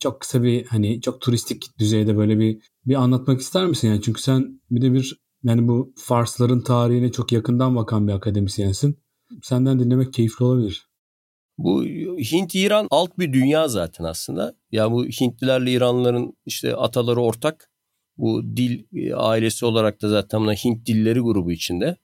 [0.00, 4.22] çok kısa bir hani çok turistik düzeyde böyle bir bir anlatmak ister misin yani çünkü
[4.22, 8.98] sen bir de bir yani bu Farsların tarihine çok yakından bakan bir akademisyensin.
[9.42, 10.89] Senden dinlemek keyifli olabilir.
[11.62, 11.84] Bu
[12.32, 14.54] Hint-İran alt bir dünya zaten aslında.
[14.72, 17.70] Ya bu Hintlilerle İranlıların işte ataları ortak.
[18.16, 21.96] Bu dil e, ailesi olarak da zaten buna Hint dilleri grubu içinde.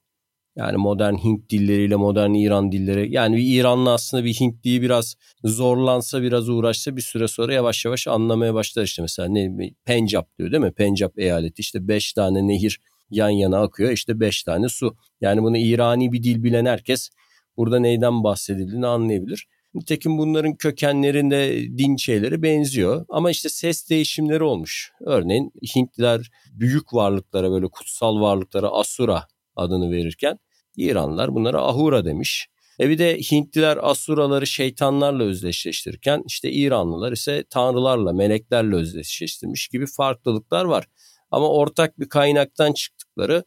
[0.57, 3.13] Yani modern Hint dilleriyle modern İran dilleri.
[3.13, 5.15] Yani bir İranlı aslında bir Hintliyi biraz
[5.45, 9.03] zorlansa biraz uğraşsa bir süre sonra yavaş yavaş anlamaya başlar işte.
[9.03, 10.73] Mesela ne Pencap diyor değil mi?
[10.73, 14.97] Pencap eyaleti işte beş tane nehir yan yana akıyor işte beş tane su.
[15.21, 17.11] Yani bunu İrani bir dil bilen herkes
[17.57, 19.47] burada neyden bahsedildiğini anlayabilir.
[19.75, 23.07] Nitekim bunların kökenlerinde din şeyleri benziyor.
[23.09, 24.93] Ama işte ses değişimleri olmuş.
[25.01, 30.39] Örneğin Hintliler büyük varlıklara böyle kutsal varlıklara Asura adını verirken
[30.77, 32.49] İranlılar bunlara Ahura demiş.
[32.81, 40.65] E bir de Hintliler Asuraları şeytanlarla özdeşleştirirken işte İranlılar ise tanrılarla, meleklerle özdeşleştirmiş gibi farklılıklar
[40.65, 40.85] var.
[41.31, 43.45] Ama ortak bir kaynaktan çıktıkları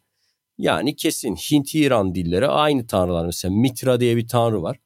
[0.60, 3.26] yani kesin Hint-İran dilleri aynı tanrılar.
[3.26, 4.78] Mesela Mitra diye bir tanrı var.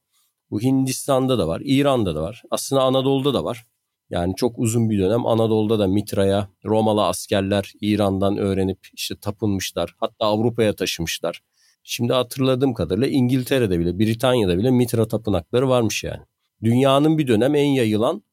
[0.51, 2.43] Bu Hindistan'da da var, İran'da da var.
[2.51, 3.65] Aslında Anadolu'da da var.
[4.09, 9.95] Yani çok uzun bir dönem Anadolu'da da Mitra'ya Romalı askerler İran'dan öğrenip işte tapınmışlar.
[9.97, 11.41] Hatta Avrupa'ya taşımışlar.
[11.83, 16.21] Şimdi hatırladığım kadarıyla İngiltere'de bile, Britanya'da bile Mitra tapınakları varmış yani.
[16.63, 18.23] Dünyanın bir dönem en yayılan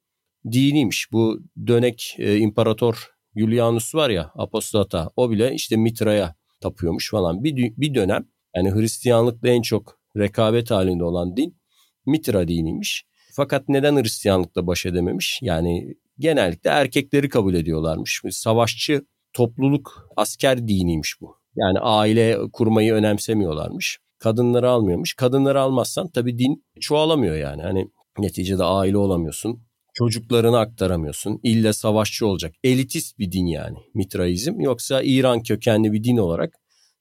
[0.52, 1.12] diniymiş.
[1.12, 7.44] Bu dönek e, imparator Julianus var ya apostata o bile işte Mitra'ya tapıyormuş falan.
[7.44, 8.24] Bir, bir dönem
[8.56, 11.56] yani Hristiyanlıkla en çok rekabet halinde olan din
[12.06, 13.04] Mitra diniymiş.
[13.32, 15.38] Fakat neden Hristiyanlıkla baş edememiş?
[15.42, 18.22] Yani genellikle erkekleri kabul ediyorlarmış.
[18.30, 21.36] Savaşçı topluluk asker diniymiş bu.
[21.56, 23.98] Yani aile kurmayı önemsemiyorlarmış.
[24.18, 25.14] Kadınları almıyormuş.
[25.14, 27.62] Kadınları almazsan tabii din çoğalamıyor yani.
[27.62, 29.62] Hani neticede aile olamıyorsun.
[29.94, 31.40] Çocuklarını aktaramıyorsun.
[31.42, 32.54] İlle savaşçı olacak.
[32.64, 34.60] Elitist bir din yani Mitraizm.
[34.60, 36.54] Yoksa İran kökenli bir din olarak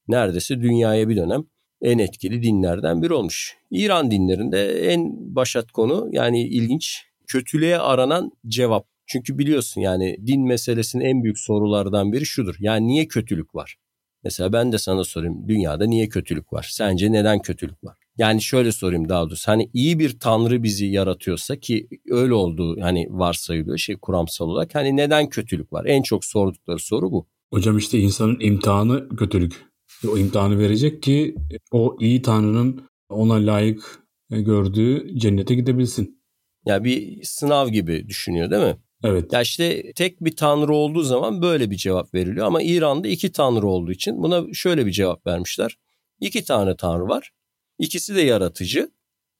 [0.08, 1.43] neredeyse dünyaya bir dönem
[1.82, 3.58] en etkili dinlerden biri olmuş.
[3.71, 8.88] İran dinlerinde en başat konu yani ilginç kötülüğe aranan cevap.
[9.08, 12.56] Çünkü biliyorsun yani din meselesinin en büyük sorulardan biri şudur.
[12.60, 13.75] Yani niye kötülük var?
[14.23, 16.67] Mesela ben de sana sorayım dünyada niye kötülük var?
[16.71, 17.97] Sence neden kötülük var?
[18.19, 23.08] Yani şöyle sorayım daha doğrusu hani iyi bir tanrı bizi yaratıyorsa ki öyle olduğu hani
[23.10, 25.86] varsayılıyor şey kuramsal olarak hani neden kötülük var?
[25.86, 27.27] En çok sordukları soru bu.
[27.53, 29.65] Hocam işte insanın imtihanı kötülük.
[30.12, 31.36] O imtihanı verecek ki
[31.71, 36.21] o iyi tanrının ona layık gördüğü cennete gidebilsin.
[36.65, 38.77] Ya bir sınav gibi düşünüyor değil mi?
[39.03, 39.34] Evet.
[39.34, 43.67] Ya işte tek bir tanrı olduğu zaman böyle bir cevap veriliyor ama İran'da iki tanrı
[43.67, 45.77] olduğu için buna şöyle bir cevap vermişler.
[46.21, 47.32] İki tane tanrı var.
[47.79, 48.91] İkisi de yaratıcı.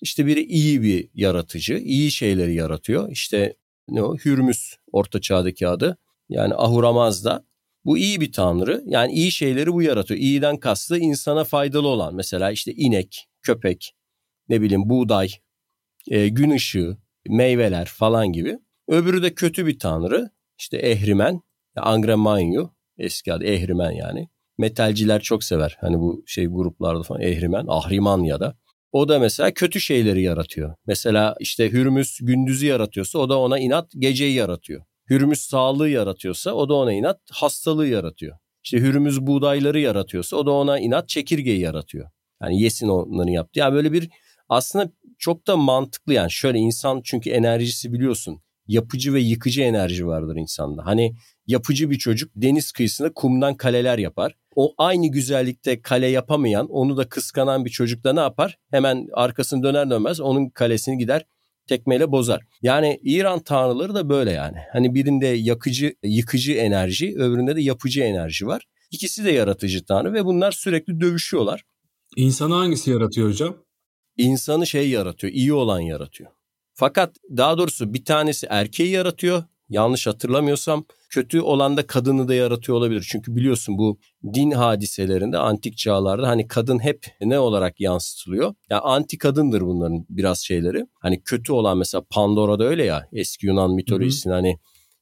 [0.02, 3.12] İşte biri iyi bir yaratıcı, iyi şeyleri yaratıyor.
[3.12, 3.56] İşte
[3.89, 4.15] ne o?
[4.15, 5.97] Hürmüz orta çağdaki adı.
[6.30, 7.45] Yani Ahuramazda.
[7.86, 8.84] Bu iyi bir tanrı.
[8.86, 10.19] Yani iyi şeyleri bu yaratıyor.
[10.19, 12.15] İyiden kastı insana faydalı olan.
[12.15, 13.95] Mesela işte inek, köpek,
[14.49, 15.30] ne bileyim buğday,
[16.08, 16.97] e, gün ışığı,
[17.28, 18.60] meyveler falan gibi.
[18.88, 20.30] Öbürü de kötü bir tanrı.
[20.58, 21.41] İşte Ehrimen,
[21.75, 24.30] Angremanyu eski adı Ehrimen yani.
[24.60, 25.78] Metalciler çok sever.
[25.82, 28.56] Hani bu şey gruplarda falan Ehrimen, Ahriman ya da.
[28.91, 30.76] O da mesela kötü şeyleri yaratıyor.
[30.88, 34.82] Mesela işte Hürmüz gündüzü yaratıyorsa o da ona inat geceyi yaratıyor.
[35.10, 38.38] Hürmüz sağlığı yaratıyorsa o da ona inat hastalığı yaratıyor.
[38.63, 42.10] İşte Hürmüz buğdayları yaratıyorsa o da ona inat çekirgeyi yaratıyor.
[42.41, 43.60] Yani yesin onların yaptığı.
[43.60, 44.10] Yani böyle bir
[44.50, 50.36] aslında çok da mantıklı yani şöyle insan çünkü enerjisi biliyorsun yapıcı ve yıkıcı enerji vardır
[50.36, 50.86] insanda.
[50.86, 51.15] Hani
[51.48, 54.36] yapıcı bir çocuk deniz kıyısında kumdan kaleler yapar.
[54.60, 58.58] O aynı güzellikte kale yapamayan, onu da kıskanan bir çocuk da ne yapar?
[58.72, 61.26] Hemen arkasını döner dönmez onun kalesini gider
[61.67, 62.41] tekmeyle bozar.
[62.62, 64.58] Yani İran tanrıları da böyle yani.
[64.74, 68.65] Hani birinde yakıcı, yıkıcı enerji, öbüründe de yapıcı enerji var.
[68.91, 71.63] İkisi de yaratıcı tanrı ve bunlar sürekli dövüşüyorlar.
[72.15, 73.56] İnsanı hangisi yaratıyor hocam?
[74.17, 76.32] İnsanı şey yaratıyor, iyi olan yaratıyor.
[76.74, 79.43] Fakat daha doğrusu bir tanesi erkeği yaratıyor.
[79.69, 83.08] Yanlış hatırlamıyorsam kötü olan da kadını da yaratıyor olabilir.
[83.12, 83.99] Çünkü biliyorsun bu
[84.34, 88.53] din hadiselerinde antik çağlarda hani kadın hep ne olarak yansıtılıyor?
[88.69, 90.86] Yani anti kadındır bunların biraz şeyleri.
[90.99, 94.58] Hani kötü olan mesela Pandora'da öyle ya eski Yunan mitolojisinde hani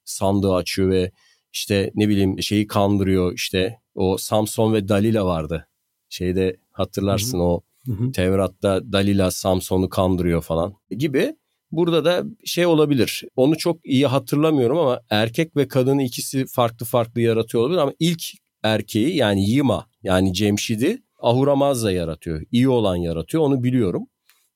[0.06, 1.12] sandığı açıyor ve
[1.54, 5.68] işte ne bileyim şeyi kandırıyor işte o Samson ve Dalila vardı.
[6.10, 7.46] Şeyde hatırlarsın hı hı.
[7.46, 8.12] o hı hı.
[8.12, 11.36] Tevrat'ta Dalila Samson'u kandırıyor falan gibi.
[11.72, 13.24] Burada da şey olabilir.
[13.36, 18.24] Onu çok iyi hatırlamıyorum ama erkek ve kadını ikisi farklı farklı yaratıyor olabilir ama ilk
[18.64, 22.44] erkeği yani Yima yani Cemşid'i Ahura Mazda yaratıyor.
[22.52, 24.08] İyi olan yaratıyor onu biliyorum.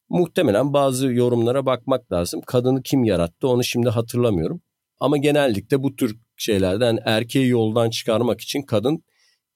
[0.09, 2.41] Muhtemelen bazı yorumlara bakmak lazım.
[2.41, 4.61] Kadını kim yarattı onu şimdi hatırlamıyorum.
[4.99, 9.03] Ama genellikle bu tür şeylerden erkeği yoldan çıkarmak için kadın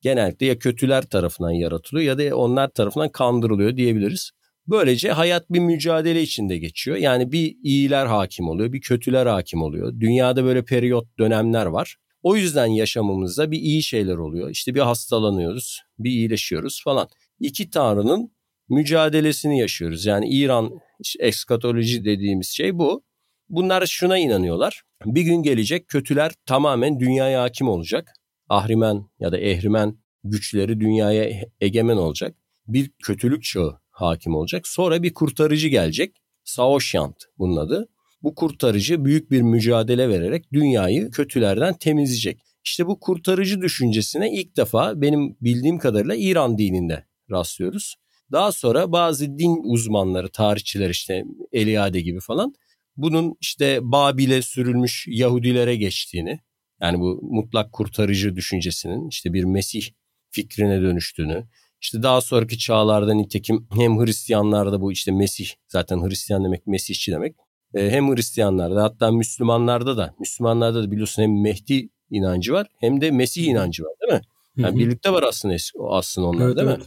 [0.01, 4.31] genellikle ya kötüler tarafından yaratılıyor ya da onlar tarafından kandırılıyor diyebiliriz.
[4.67, 6.97] Böylece hayat bir mücadele içinde geçiyor.
[6.97, 9.99] Yani bir iyiler hakim oluyor, bir kötüler hakim oluyor.
[9.99, 11.95] Dünyada böyle periyot dönemler var.
[12.23, 14.49] O yüzden yaşamımızda bir iyi şeyler oluyor.
[14.49, 17.07] İşte bir hastalanıyoruz, bir iyileşiyoruz falan.
[17.39, 18.31] İki tanrının
[18.69, 20.05] mücadelesini yaşıyoruz.
[20.05, 23.03] Yani İran işte dediğimiz şey bu.
[23.49, 24.81] Bunlar şuna inanıyorlar.
[25.05, 28.13] Bir gün gelecek kötüler tamamen dünyaya hakim olacak.
[28.49, 32.35] Ahrimen ya da ehrimen güçleri dünyaya egemen olacak.
[32.67, 34.67] Bir kötülük çağı hakim olacak.
[34.67, 36.15] Sonra bir kurtarıcı gelecek.
[36.43, 37.87] Saoşyant bunun adı.
[38.23, 42.41] Bu kurtarıcı büyük bir mücadele vererek dünyayı kötülerden temizleyecek.
[42.63, 47.95] İşte bu kurtarıcı düşüncesine ilk defa benim bildiğim kadarıyla İran dininde rastlıyoruz.
[48.31, 52.53] Daha sonra bazı din uzmanları, tarihçiler işte Eliade gibi falan
[52.97, 56.39] bunun işte Babil'e sürülmüş Yahudilere geçtiğini
[56.81, 59.89] yani bu mutlak kurtarıcı düşüncesinin işte bir Mesih
[60.29, 61.47] fikrine dönüştüğünü,
[61.81, 67.35] işte daha sonraki çağlarda nitekim hem Hristiyanlarda bu işte Mesih zaten Hristiyan demek Mesihçi demek.
[67.73, 73.11] E, hem Hristiyanlarda hatta Müslümanlarda da Müslümanlarda da biliyorsun hem Mehdi inancı var hem de
[73.11, 74.21] Mesih inancı var değil mi?
[74.57, 74.79] Yani Hı-hı.
[74.79, 75.55] birlikte var aslında
[75.89, 76.79] aslında onlar evet, değil evet.
[76.79, 76.85] mi?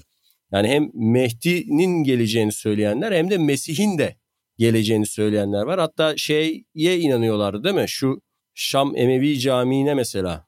[0.53, 4.17] Yani hem Mehdi'nin geleceğini söyleyenler hem de Mesih'in de
[4.59, 5.81] geleceğini söyleyenler var.
[5.81, 7.85] Hatta şeye inanıyorlardı değil mi?
[7.89, 8.21] Şu
[8.55, 10.48] Şam Emevi Camii'ne mesela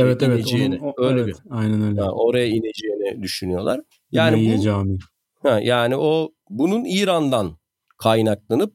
[0.00, 0.46] Evet evet.
[0.54, 1.50] Onun, o, öyle evet, bir.
[1.50, 2.00] Aynen öyle.
[2.00, 3.80] Yani oraya ineceğini düşünüyorlar.
[4.12, 4.98] Yani bu, cami.
[5.42, 7.58] Ha, yani o bunun İran'dan
[7.98, 8.74] kaynaklanıp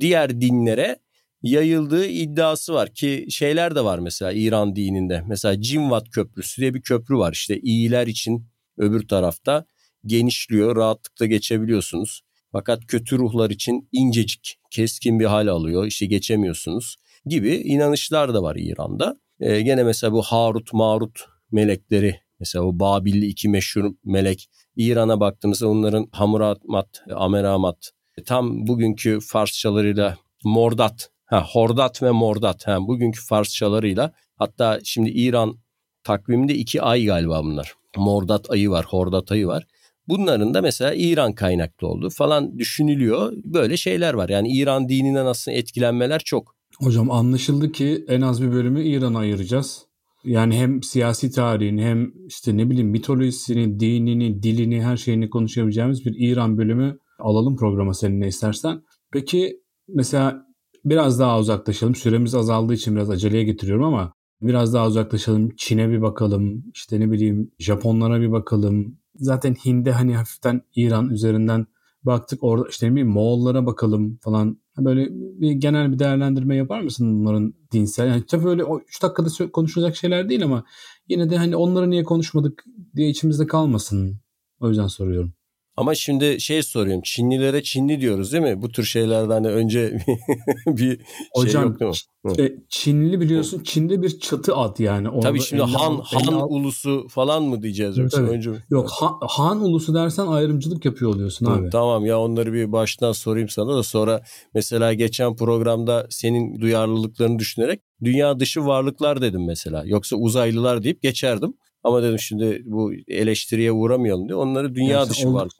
[0.00, 0.98] diğer dinlere
[1.42, 5.22] yayıldığı iddiası var ki şeyler de var mesela İran dininde.
[5.28, 8.46] Mesela Cimvat Köprüsü diye bir köprü var işte iyiler için
[8.78, 9.66] öbür tarafta
[10.06, 12.22] genişliyor rahatlıkla geçebiliyorsunuz.
[12.52, 18.56] Fakat kötü ruhlar için incecik keskin bir hal alıyor işte geçemiyorsunuz gibi inanışlar da var
[18.56, 19.20] İran'da.
[19.40, 21.20] E, gene mesela bu Harut Marut
[21.52, 27.90] melekleri mesela o Babilli iki meşhur melek İran'a baktığımızda onların Hamuramat, Ameramat
[28.26, 35.58] tam bugünkü Farsçalarıyla Mordat, ha, Hordat ve Mordat ha, bugünkü Farsçalarıyla hatta şimdi İran
[36.04, 37.74] takviminde iki ay galiba bunlar.
[37.96, 39.66] Mordat ayı var, Hordat ayı var.
[40.08, 43.32] Bunların da mesela İran kaynaklı olduğu falan düşünülüyor.
[43.44, 44.28] Böyle şeyler var.
[44.28, 46.59] Yani İran dininden aslında etkilenmeler çok.
[46.80, 49.86] Hocam anlaşıldı ki en az bir bölümü İran'a ayıracağız.
[50.24, 56.14] Yani hem siyasi tarihini hem işte ne bileyim mitolojisini, dinini, dilini her şeyini konuşabileceğimiz bir
[56.18, 58.82] İran bölümü alalım programa seninle istersen.
[59.12, 60.46] Peki mesela
[60.84, 61.94] biraz daha uzaklaşalım.
[61.94, 64.12] Süremiz azaldığı için biraz aceleye getiriyorum ama
[64.42, 65.50] biraz daha uzaklaşalım.
[65.56, 66.64] Çin'e bir bakalım.
[66.74, 68.98] İşte ne bileyim Japonlara bir bakalım.
[69.14, 71.66] Zaten Hind'e hani hafiften İran üzerinden
[72.02, 72.44] baktık.
[72.44, 74.59] Orada işte ne bileyim Moğollara bakalım falan.
[74.84, 78.08] Böyle bir genel bir değerlendirme yapar mısın bunların dinsel?
[78.08, 80.64] Yani tabii öyle 3 dakikada konuşulacak şeyler değil ama
[81.08, 82.64] yine de hani onları niye konuşmadık
[82.96, 84.20] diye içimizde kalmasın.
[84.60, 85.32] O yüzden soruyorum.
[85.80, 87.02] Ama şimdi şey soruyorum.
[87.04, 88.62] Çinlilere Çinli diyoruz değil mi?
[88.62, 89.98] Bu tür şeylerden de önce
[90.66, 90.98] bir şey
[91.34, 92.44] Hocam, yok değil mi?
[92.44, 95.08] E, Çinli biliyorsun Çin'de bir çatı ad yani.
[95.08, 98.30] Onu Tabii şimdi Han Han al- ulusu falan mı diyeceğiz yoksa Tabii.
[98.30, 98.50] önce?
[98.70, 101.70] Yok Han, Han ulusu dersen ayrımcılık yapıyor oluyorsun Hı, abi.
[101.70, 104.22] Tamam ya onları bir baştan sorayım sana da sonra
[104.54, 109.82] mesela geçen programda senin duyarlılıklarını düşünerek dünya dışı varlıklar dedim mesela.
[109.86, 111.54] Yoksa uzaylılar deyip geçerdim.
[111.84, 115.52] Ama dedim şimdi bu eleştiriye uğramayalım diye onları dünya Yani dışı olduk- varlık.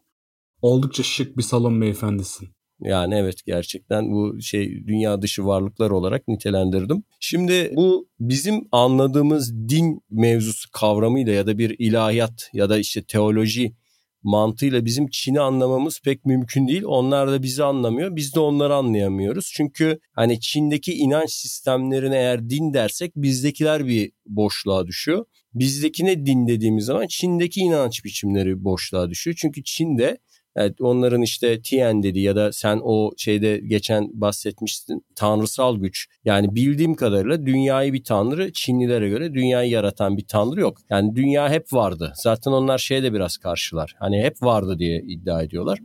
[0.62, 2.48] Oldukça şık bir salon beyefendisin.
[2.80, 7.02] Yani evet gerçekten bu şey dünya dışı varlıklar olarak nitelendirdim.
[7.20, 13.74] Şimdi bu bizim anladığımız din mevzusu kavramıyla ya da bir ilahiyat ya da işte teoloji
[14.22, 16.82] mantığıyla bizim Çin'i anlamamız pek mümkün değil.
[16.86, 18.16] Onlar da bizi anlamıyor.
[18.16, 19.50] Biz de onları anlayamıyoruz.
[19.54, 25.24] Çünkü hani Çin'deki inanç sistemlerine eğer din dersek bizdekiler bir boşluğa düşüyor.
[25.54, 29.36] Bizdekine din dediğimiz zaman Çin'deki inanç biçimleri boşluğa düşüyor.
[29.40, 30.18] Çünkü Çin'de
[30.56, 36.06] Evet, onların işte Tien dedi ya da sen o şeyde geçen bahsetmiştin tanrısal güç.
[36.24, 40.78] Yani bildiğim kadarıyla dünyayı bir tanrı Çinlilere göre dünyayı yaratan bir tanrı yok.
[40.90, 42.12] Yani dünya hep vardı.
[42.14, 43.94] Zaten onlar şeyde biraz karşılar.
[43.98, 45.78] Hani hep vardı diye iddia ediyorlar.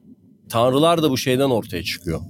[0.49, 2.21] Tanrılar da bu şeyden ortaya çıkıyor.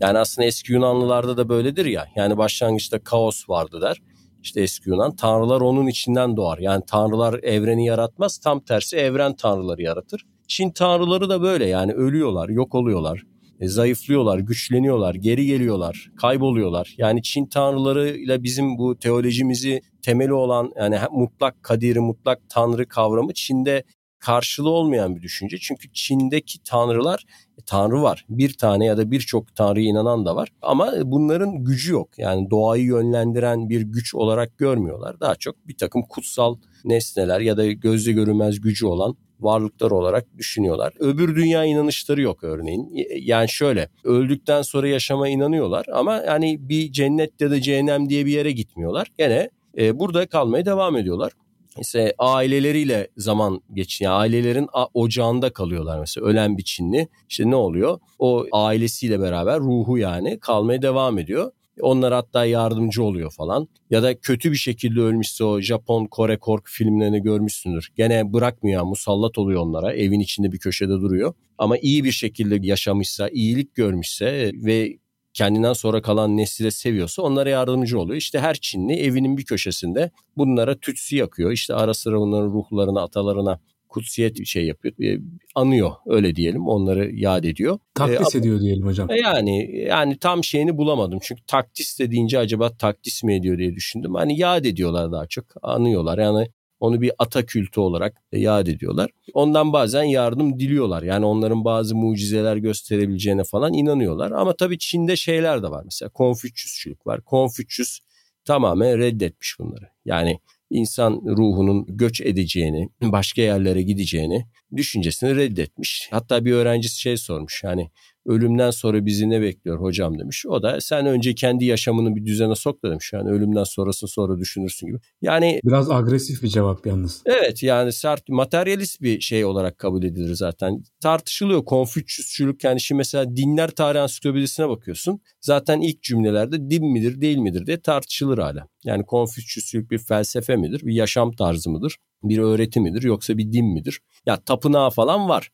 [0.00, 2.06] Yani aslında eski Yunanlılarda da böyledir ya.
[2.16, 4.00] Yani başlangıçta kaos vardı der.
[4.44, 5.16] İşte eski Yunan.
[5.16, 6.58] Tanrılar onun içinden doğar.
[6.58, 8.38] Yani tanrılar evreni yaratmaz.
[8.38, 10.26] Tam tersi evren tanrıları yaratır.
[10.48, 13.22] Çin tanrıları da böyle yani ölüyorlar, yok oluyorlar,
[13.60, 16.94] e, zayıflıyorlar, güçleniyorlar, geri geliyorlar, kayboluyorlar.
[16.98, 23.84] Yani Çin tanrılarıyla bizim bu teolojimizi temeli olan yani mutlak kadiri, mutlak tanrı kavramı Çin'de
[24.24, 25.58] karşılığı olmayan bir düşünce.
[25.58, 27.24] Çünkü Çin'deki tanrılar
[27.58, 28.24] e, tanrı var.
[28.28, 30.48] Bir tane ya da birçok tanrıya inanan da var.
[30.62, 32.08] Ama bunların gücü yok.
[32.18, 35.20] Yani doğayı yönlendiren bir güç olarak görmüyorlar.
[35.20, 40.92] Daha çok bir takım kutsal nesneler ya da gözle görünmez gücü olan varlıklar olarak düşünüyorlar.
[40.98, 43.06] Öbür dünya inanışları yok örneğin.
[43.20, 48.32] Yani şöyle öldükten sonra yaşama inanıyorlar ama yani bir cennet ya da cehennem diye bir
[48.32, 49.08] yere gitmiyorlar.
[49.18, 51.32] Gene e, burada kalmaya devam ediyorlar.
[51.80, 54.12] İşte aileleriyle zaman geçiyor.
[54.12, 57.08] Yani ailelerin ocağında kalıyorlar mesela ölen bir Çinli.
[57.28, 57.98] İşte ne oluyor?
[58.18, 61.52] O ailesiyle beraber ruhu yani kalmaya devam ediyor.
[61.80, 63.68] Onlar hatta yardımcı oluyor falan.
[63.90, 67.90] Ya da kötü bir şekilde ölmüşse o Japon, Kore korku filmlerini görmüşsündür.
[67.96, 69.92] Gene bırakmıyor, musallat oluyor onlara.
[69.92, 71.34] Evin içinde bir köşede duruyor.
[71.58, 74.98] Ama iyi bir şekilde yaşamışsa, iyilik görmüşse ve
[75.34, 78.16] kendinden sonra kalan nesli de seviyorsa onlara yardımcı oluyor.
[78.16, 81.52] İşte her Çinli evinin bir köşesinde bunlara tütsü yakıyor.
[81.52, 84.94] İşte ara sıra onların ruhlarına, atalarına kutsiyet şey yapıyor.
[85.02, 85.20] E,
[85.54, 86.68] anıyor öyle diyelim.
[86.68, 87.78] Onları yad ediyor.
[87.94, 89.08] Takdis e, ediyor diyelim hocam.
[89.24, 91.18] Yani yani tam şeyini bulamadım.
[91.22, 94.14] Çünkü takdis de deyince acaba takdis mi ediyor diye düşündüm.
[94.14, 95.44] Hani yad ediyorlar daha çok.
[95.62, 96.18] Anıyorlar.
[96.18, 96.48] Yani
[96.80, 99.10] onu bir ata kültü olarak yad ediyorlar.
[99.34, 101.02] Ondan bazen yardım diliyorlar.
[101.02, 104.30] Yani onların bazı mucizeler gösterebileceğine falan inanıyorlar.
[104.30, 105.82] Ama tabii Çin'de şeyler de var.
[105.84, 107.20] Mesela Konfüçyüsçülük var.
[107.20, 108.00] Konfüçyüs
[108.44, 109.88] tamamen reddetmiş bunları.
[110.04, 110.38] Yani
[110.70, 116.08] insan ruhunun göç edeceğini, başka yerlere gideceğini düşüncesini reddetmiş.
[116.10, 117.90] Hatta bir öğrencisi şey sormuş yani
[118.26, 120.46] ölümden sonra bizi ne bekliyor hocam demiş.
[120.46, 123.12] O da sen önce kendi yaşamını bir düzene sok demiş.
[123.12, 124.98] Yani ölümden sonrasını sonra düşünürsün gibi.
[125.22, 127.22] Yani biraz agresif bir cevap yalnız.
[127.26, 130.82] Evet yani sert materyalist bir şey olarak kabul edilir zaten.
[131.00, 135.20] Tartışılıyor Konfüçyüsçülük yani şimdi mesela dinler tarih ansiklopedisine bakıyorsun.
[135.40, 138.68] Zaten ilk cümlelerde din midir değil midir diye tartışılır hala.
[138.84, 141.96] Yani Konfüçyüsçülük bir felsefe midir, bir yaşam tarzı mıdır,
[142.28, 144.00] bir öğreti midir yoksa bir din midir?
[144.26, 145.50] Ya tapınağı falan var.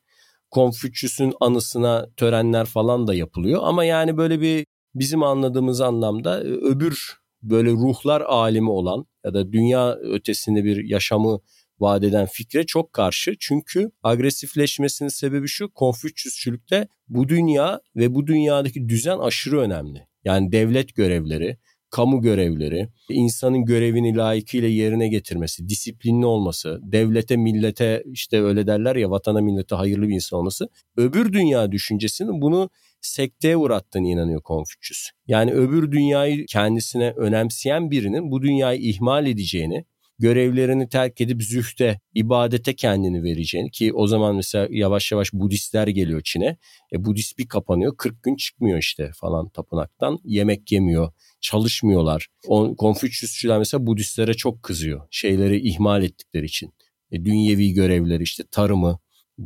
[0.51, 3.61] Konfüçyüs'ün anısına törenler falan da yapılıyor.
[3.65, 9.95] Ama yani böyle bir bizim anladığımız anlamda öbür böyle ruhlar alemi olan ya da dünya
[9.95, 11.41] ötesinde bir yaşamı
[11.81, 13.35] vaat eden fikre çok karşı.
[13.41, 20.07] Çünkü agresifleşmesinin sebebi şu Konfüçyüsçülükte bu dünya ve bu dünyadaki düzen aşırı önemli.
[20.25, 21.59] Yani devlet görevleri,
[21.91, 29.11] kamu görevleri, insanın görevini layıkıyla yerine getirmesi, disiplinli olması, devlete, millete işte öyle derler ya
[29.11, 30.69] vatana, millete hayırlı bir insan olması.
[30.97, 32.71] Öbür dünya düşüncesinin bunu
[33.01, 35.11] sekteye uğrattığını inanıyor Konfüçyüs.
[35.27, 39.85] Yani öbür dünyayı kendisine önemseyen birinin bu dünyayı ihmal edeceğini,
[40.21, 46.21] görevlerini terk edip zühte, ibadete kendini vereceğini ki o zaman mesela yavaş yavaş Budistler geliyor
[46.25, 46.57] Çin'e.
[46.93, 50.19] E, Budist bir kapanıyor 40 gün çıkmıyor işte falan tapınaktan.
[50.25, 52.27] Yemek yemiyor, çalışmıyorlar.
[52.47, 56.73] O, Konfüçyüsçüler mesela Budistlere çok kızıyor şeyleri ihmal ettikleri için.
[57.13, 58.99] E, dünyevi görevleri işte tarımı,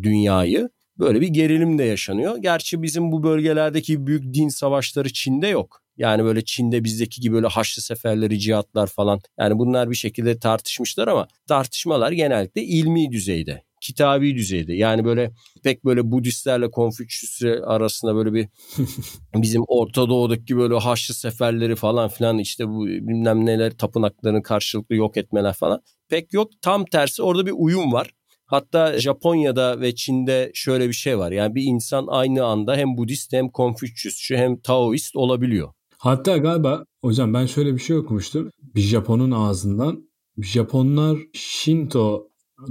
[0.03, 2.37] dünyayı böyle bir gerilim de yaşanıyor.
[2.37, 5.84] Gerçi bizim bu bölgelerdeki büyük din savaşları Çin'de yok.
[5.97, 9.21] Yani böyle Çin'de bizdeki gibi böyle haçlı seferleri, cihatlar falan.
[9.39, 13.63] Yani bunlar bir şekilde tartışmışlar ama tartışmalar genellikle ilmi düzeyde.
[13.81, 14.75] kitabi düzeyde.
[14.75, 15.31] Yani böyle
[15.63, 18.49] pek böyle Budistlerle Konfüçyüsler arasında böyle bir
[19.35, 25.17] bizim Orta Doğu'daki böyle Haçlı seferleri falan filan işte bu bilmem neler tapınaklarını karşılıklı yok
[25.17, 26.51] etmeler falan pek yok.
[26.63, 28.11] Tam tersi orada bir uyum var.
[28.47, 31.33] Hatta Japonya'da ve Çin'de şöyle bir şey var.
[31.33, 35.73] Yani bir insan aynı anda hem Budist hem Konfüçyüsçü hem Taoist olabiliyor.
[36.05, 38.51] Hatta galiba hocam ben şöyle bir şey okumuştum.
[38.75, 42.29] Bir Japon'un ağzından Japonlar Shinto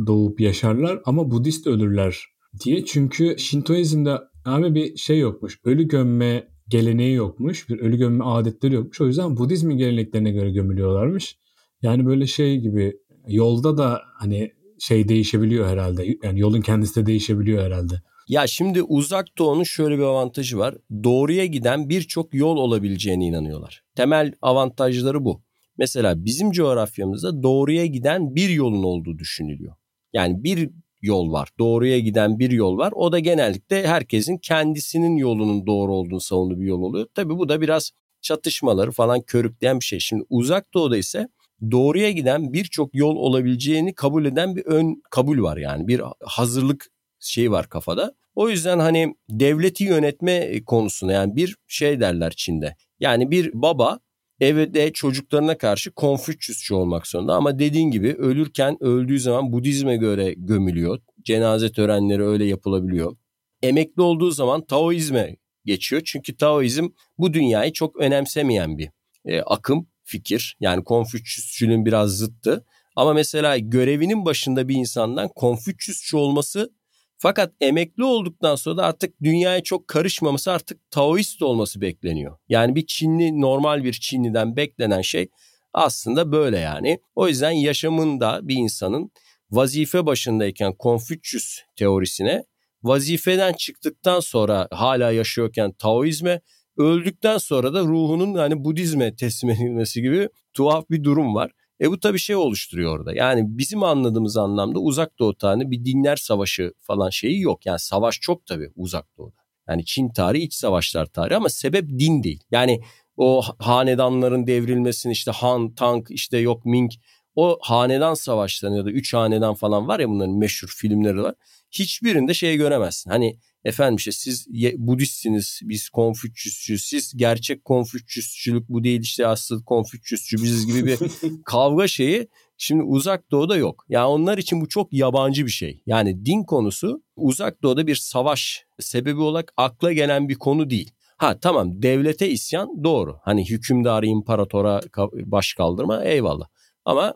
[0.08, 2.26] doğup yaşarlar ama Budist ölürler
[2.64, 2.86] diye.
[2.86, 5.60] Çünkü Shintoizm'de abi bir şey yokmuş.
[5.64, 7.70] Ölü gömme geleneği yokmuş.
[7.70, 9.02] Bir ölü gömme adetleri yokmuş.
[9.02, 11.38] O yüzden Budizmin geleneklerine göre gömülüyorlarmış.
[11.82, 12.94] Yani böyle şey gibi
[13.28, 16.18] yolda da hani şey değişebiliyor herhalde.
[16.24, 18.02] Yani yolun kendisi de değişebiliyor herhalde.
[18.28, 20.76] Ya şimdi uzak doğunun şöyle bir avantajı var.
[21.04, 23.84] Doğruya giden birçok yol olabileceğine inanıyorlar.
[23.96, 25.44] Temel avantajları bu.
[25.78, 29.76] Mesela bizim coğrafyamızda doğruya giden bir yolun olduğu düşünülüyor.
[30.14, 30.70] Yani bir
[31.02, 31.50] yol var.
[31.60, 32.94] Doğruya giden bir yol var.
[32.96, 37.08] O da genellikle herkesin kendisinin yolunun doğru olduğunu savunduğu bir yol oluyor.
[37.16, 40.00] Tabii bu da biraz çatışmaları falan körükleyen bir şey.
[40.00, 41.28] Şimdi uzak doğuda ise
[41.72, 45.88] doğruya giden birçok yol olabileceğini kabul eden bir ön kabul var yani.
[45.88, 46.93] Bir hazırlık
[47.24, 48.16] şeyi var kafada.
[48.36, 52.76] O yüzden hani devleti yönetme konusunda yani bir şey derler Çin'de.
[53.00, 54.00] Yani bir baba
[54.40, 61.00] evde çocuklarına karşı Konfüçyüsçü olmak zorunda ama dediğin gibi ölürken öldüğü zaman Budizme göre gömülüyor.
[61.22, 63.18] Cenaze törenleri öyle yapılabiliyor.
[63.62, 66.02] Emekli olduğu zaman Taoizme geçiyor.
[66.06, 68.90] Çünkü Taoizm bu dünyayı çok önemsemeyen bir
[69.26, 70.58] e, akım, fikir.
[70.60, 72.66] Yani Konfüçyüsçülüğün biraz zıttı.
[72.96, 76.74] Ama mesela görevinin başında bir insandan Konfüçyüsçü olması
[77.18, 82.38] fakat emekli olduktan sonra da artık dünyaya çok karışmaması artık Taoist olması bekleniyor.
[82.50, 85.30] Yani bir Çinli normal bir Çinliden beklenen şey
[85.74, 87.00] aslında böyle yani.
[87.16, 89.12] O yüzden yaşamında bir insanın
[89.52, 92.44] vazife başındayken Konfüçyüs teorisine,
[92.84, 96.42] vazifeden çıktıktan sonra hala yaşıyorken Taoizme,
[96.78, 101.52] öldükten sonra da ruhunun yani Budizme teslim edilmesi gibi tuhaf bir durum var.
[101.84, 103.14] E bu tabii şey oluşturuyor orada.
[103.14, 107.66] Yani bizim anladığımız anlamda uzak doğu tarihi bir dinler savaşı falan şeyi yok.
[107.66, 109.36] Yani savaş çok tabii uzak doğuda.
[109.70, 112.44] Yani Çin tarihi iç savaşlar tarihi ama sebep din değil.
[112.52, 112.82] Yani
[113.18, 116.92] o hanedanların devrilmesini işte Han, Tang işte yok Ming
[117.36, 121.36] o hanedan savaşlarını ya da üç hanedan falan var ya bunların meşhur filmleri var.
[121.74, 123.10] Hiçbirinde şey göremezsin.
[123.10, 124.48] Hani efendim işte siz
[124.78, 131.00] Budistsiniz, biz Konfüçyüsçüyüz, siz gerçek Konfüçyüsçülük bu değil işte asıl Konfüçyüsçü biziz gibi bir
[131.46, 133.86] kavga şeyi şimdi uzak doğuda yok.
[133.90, 135.82] Yani onlar için bu çok yabancı bir şey.
[135.86, 140.92] Yani din konusu uzak doğuda bir savaş sebebi olarak akla gelen bir konu değil.
[141.18, 143.18] Ha tamam devlete isyan doğru.
[143.22, 144.82] Hani hükümdarı imparatora
[145.14, 146.48] baş kaldırma eyvallah.
[146.86, 147.14] Ama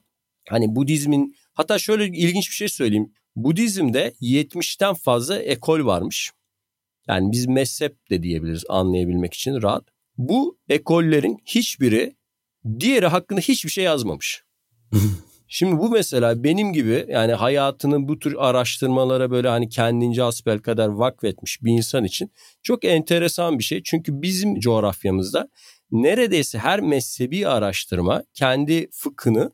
[0.50, 3.14] hani Budizmin hatta şöyle ilginç bir şey söyleyeyim.
[3.38, 6.32] Budizm'de 70'ten fazla ekol varmış.
[7.08, 9.84] Yani biz mezhep de diyebiliriz anlayabilmek için rahat.
[10.18, 12.16] Bu ekollerin hiçbiri
[12.80, 14.44] diğeri hakkında hiçbir şey yazmamış.
[15.48, 20.88] Şimdi bu mesela benim gibi yani hayatının bu tür araştırmalara böyle hani kendince asbel kadar
[20.88, 22.32] vakfetmiş bir insan için
[22.64, 23.84] çok enteresan bir şey.
[23.84, 25.50] Çünkü bizim coğrafyamızda
[25.92, 29.52] neredeyse her mezhebi araştırma kendi fıkhını,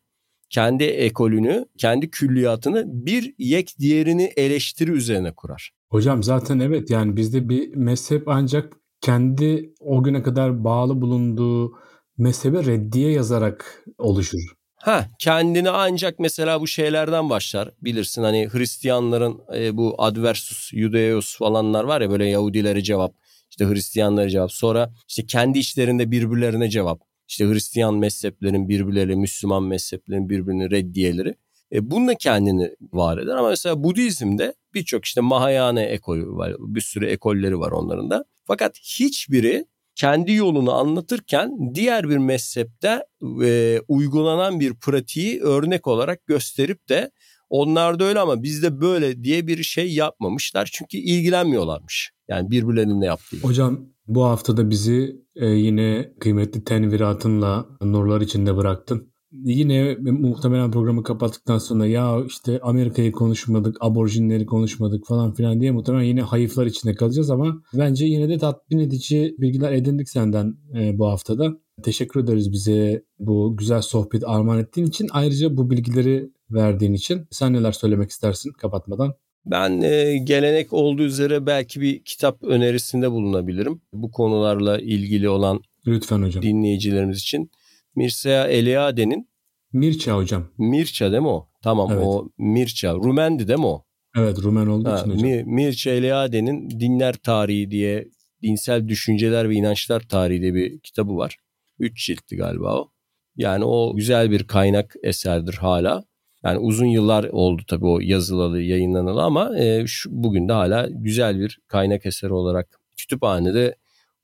[0.53, 5.71] kendi ekolünü, kendi külliyatını bir yek diğerini eleştiri üzerine kurar.
[5.89, 11.73] Hocam zaten evet yani bizde bir mezhep ancak kendi o güne kadar bağlı bulunduğu
[12.17, 14.53] mezhebe reddiye yazarak oluşur.
[14.75, 21.83] Ha kendini ancak mesela bu şeylerden başlar bilirsin hani Hristiyanların e, bu adversus judeus falanlar
[21.83, 23.13] var ya böyle Yahudilere cevap
[23.49, 30.29] işte Hristiyanlara cevap sonra işte kendi içlerinde birbirlerine cevap işte Hristiyan mezheplerin birbirleri Müslüman mezheplerin
[30.29, 31.35] birbirini reddiyeleri
[31.71, 36.55] e, bununla kendini var eder ama mesela Budizm'de birçok işte Mahayana ekolü var.
[36.59, 38.25] Bir sürü ekolleri var onların da.
[38.45, 39.65] Fakat hiçbiri
[39.95, 43.03] kendi yolunu anlatırken diğer bir mezhepte
[43.43, 47.11] e, uygulanan bir pratiği örnek olarak gösterip de
[47.53, 50.69] onlar da öyle ama bizde böyle diye bir şey yapmamışlar.
[50.73, 52.11] Çünkü ilgilenmiyorlarmış.
[52.27, 53.37] Yani birbirlerinin ne yaptığı.
[53.37, 61.57] Hocam bu haftada bizi e, yine kıymetli tenviratınla nurlar içinde bıraktın yine muhtemelen programı kapattıktan
[61.57, 67.29] sonra ya işte Amerika'yı konuşmadık, aborjinleri konuşmadık falan filan diye muhtemelen yine hayıflar içinde kalacağız
[67.29, 71.51] ama bence yine de tatmin edici bilgiler edindik senden e, bu haftada.
[71.83, 75.07] Teşekkür ederiz bize bu güzel sohbet armağan ettiğin için.
[75.11, 77.27] Ayrıca bu bilgileri verdiğin için.
[77.31, 79.13] Sen neler söylemek istersin kapatmadan?
[79.45, 83.81] Ben e, gelenek olduğu üzere belki bir kitap önerisinde bulunabilirim.
[83.93, 86.43] Bu konularla ilgili olan Lütfen hocam.
[86.43, 87.51] dinleyicilerimiz için.
[87.95, 89.29] Mircea Eliade'nin
[89.73, 90.47] Mirça hocam.
[90.57, 91.49] Mirça değil mi o?
[91.61, 92.03] Tamam evet.
[92.05, 92.93] o Mirça.
[92.93, 93.85] Rumendi değil mi o?
[94.17, 95.29] Evet Rumen olduğu ha, için hocam.
[95.29, 98.07] Mir, Mircea Eliade'nin Dinler Tarihi diye
[98.43, 101.37] dinsel düşünceler ve inançlar tarihi diye bir kitabı var.
[101.79, 102.91] Üç ciltli galiba o.
[103.35, 106.03] Yani o güzel bir kaynak eserdir hala.
[106.43, 111.39] Yani uzun yıllar oldu tabii o yazılalı, yayınlanalı ama e, şu, bugün de hala güzel
[111.39, 113.75] bir kaynak eseri olarak kütüphanede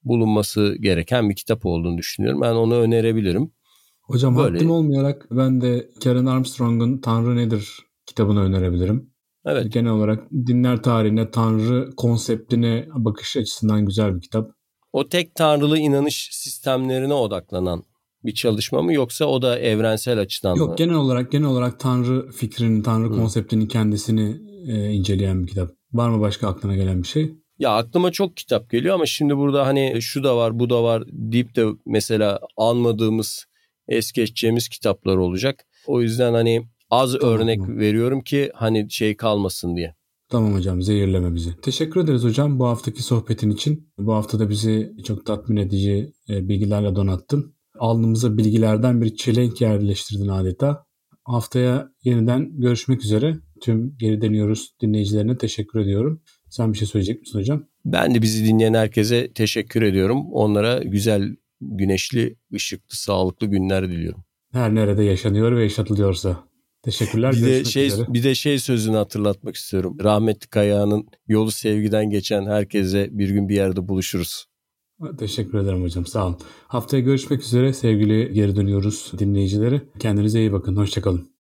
[0.04, 2.42] bulunması gereken bir kitap olduğunu düşünüyorum.
[2.42, 3.52] Ben onu önerebilirim.
[4.02, 4.58] Hocam Böyle...
[4.58, 9.10] haddim olmayarak ben de Karen Armstrong'un Tanrı Nedir kitabını önerebilirim.
[9.46, 9.74] Evet.
[9.74, 14.52] Genel olarak dinler tarihine, Tanrı konseptine bakış açısından güzel bir kitap.
[14.94, 17.84] O tek tanrılı inanış sistemlerine odaklanan
[18.26, 20.76] bir çalışma mı yoksa o da evrensel açıdan Yok, mı?
[20.76, 23.16] genel olarak genel olarak Tanrı fikrinin, Tanrı Hı.
[23.16, 25.70] konseptinin kendisini e, inceleyen bir kitap.
[25.94, 27.34] Var mı başka aklına gelen bir şey?
[27.60, 31.04] Ya aklıma çok kitap geliyor ama şimdi burada hani şu da var, bu da var
[31.12, 33.46] deyip de mesela anmadığımız,
[33.88, 35.66] es geçeceğimiz kitaplar olacak.
[35.88, 39.96] O yüzden hani az tamam, örnek veriyorum ki hani şey kalmasın diye.
[40.30, 41.62] Tamam hocam zehirleme bizi.
[41.62, 43.92] Teşekkür ederiz hocam bu haftaki sohbetin için.
[43.98, 47.56] Bu hafta da bizi çok tatmin edici e, bilgilerle donattın.
[47.80, 50.86] Alnımıza bilgilerden bir çelenk yerleştirdin adeta.
[51.24, 53.40] Haftaya yeniden görüşmek üzere.
[53.62, 56.22] Tüm geri dönüyoruz dinleyicilerine teşekkür ediyorum.
[56.50, 57.64] Sen bir şey söyleyecek misin hocam?
[57.86, 60.26] Ben de bizi dinleyen herkese teşekkür ediyorum.
[60.32, 64.24] Onlara güzel, güneşli, ışıklı, sağlıklı günler diliyorum.
[64.52, 66.50] Her nerede yaşanıyor ve yaşatılıyorsa.
[66.84, 67.34] Teşekkürler.
[67.34, 68.14] Bir de şey üzere.
[68.14, 69.98] bir de şey sözünü hatırlatmak istiyorum.
[70.04, 74.46] Rahmetli Kayağan'ın yolu sevgiden geçen herkese bir gün bir yerde buluşuruz.
[75.18, 76.06] Teşekkür ederim hocam.
[76.06, 76.38] Sağ olun.
[76.68, 79.82] Haftaya görüşmek üzere sevgili geri dönüyoruz dinleyicileri.
[80.00, 80.76] Kendinize iyi bakın.
[80.76, 81.39] Hoşçakalın.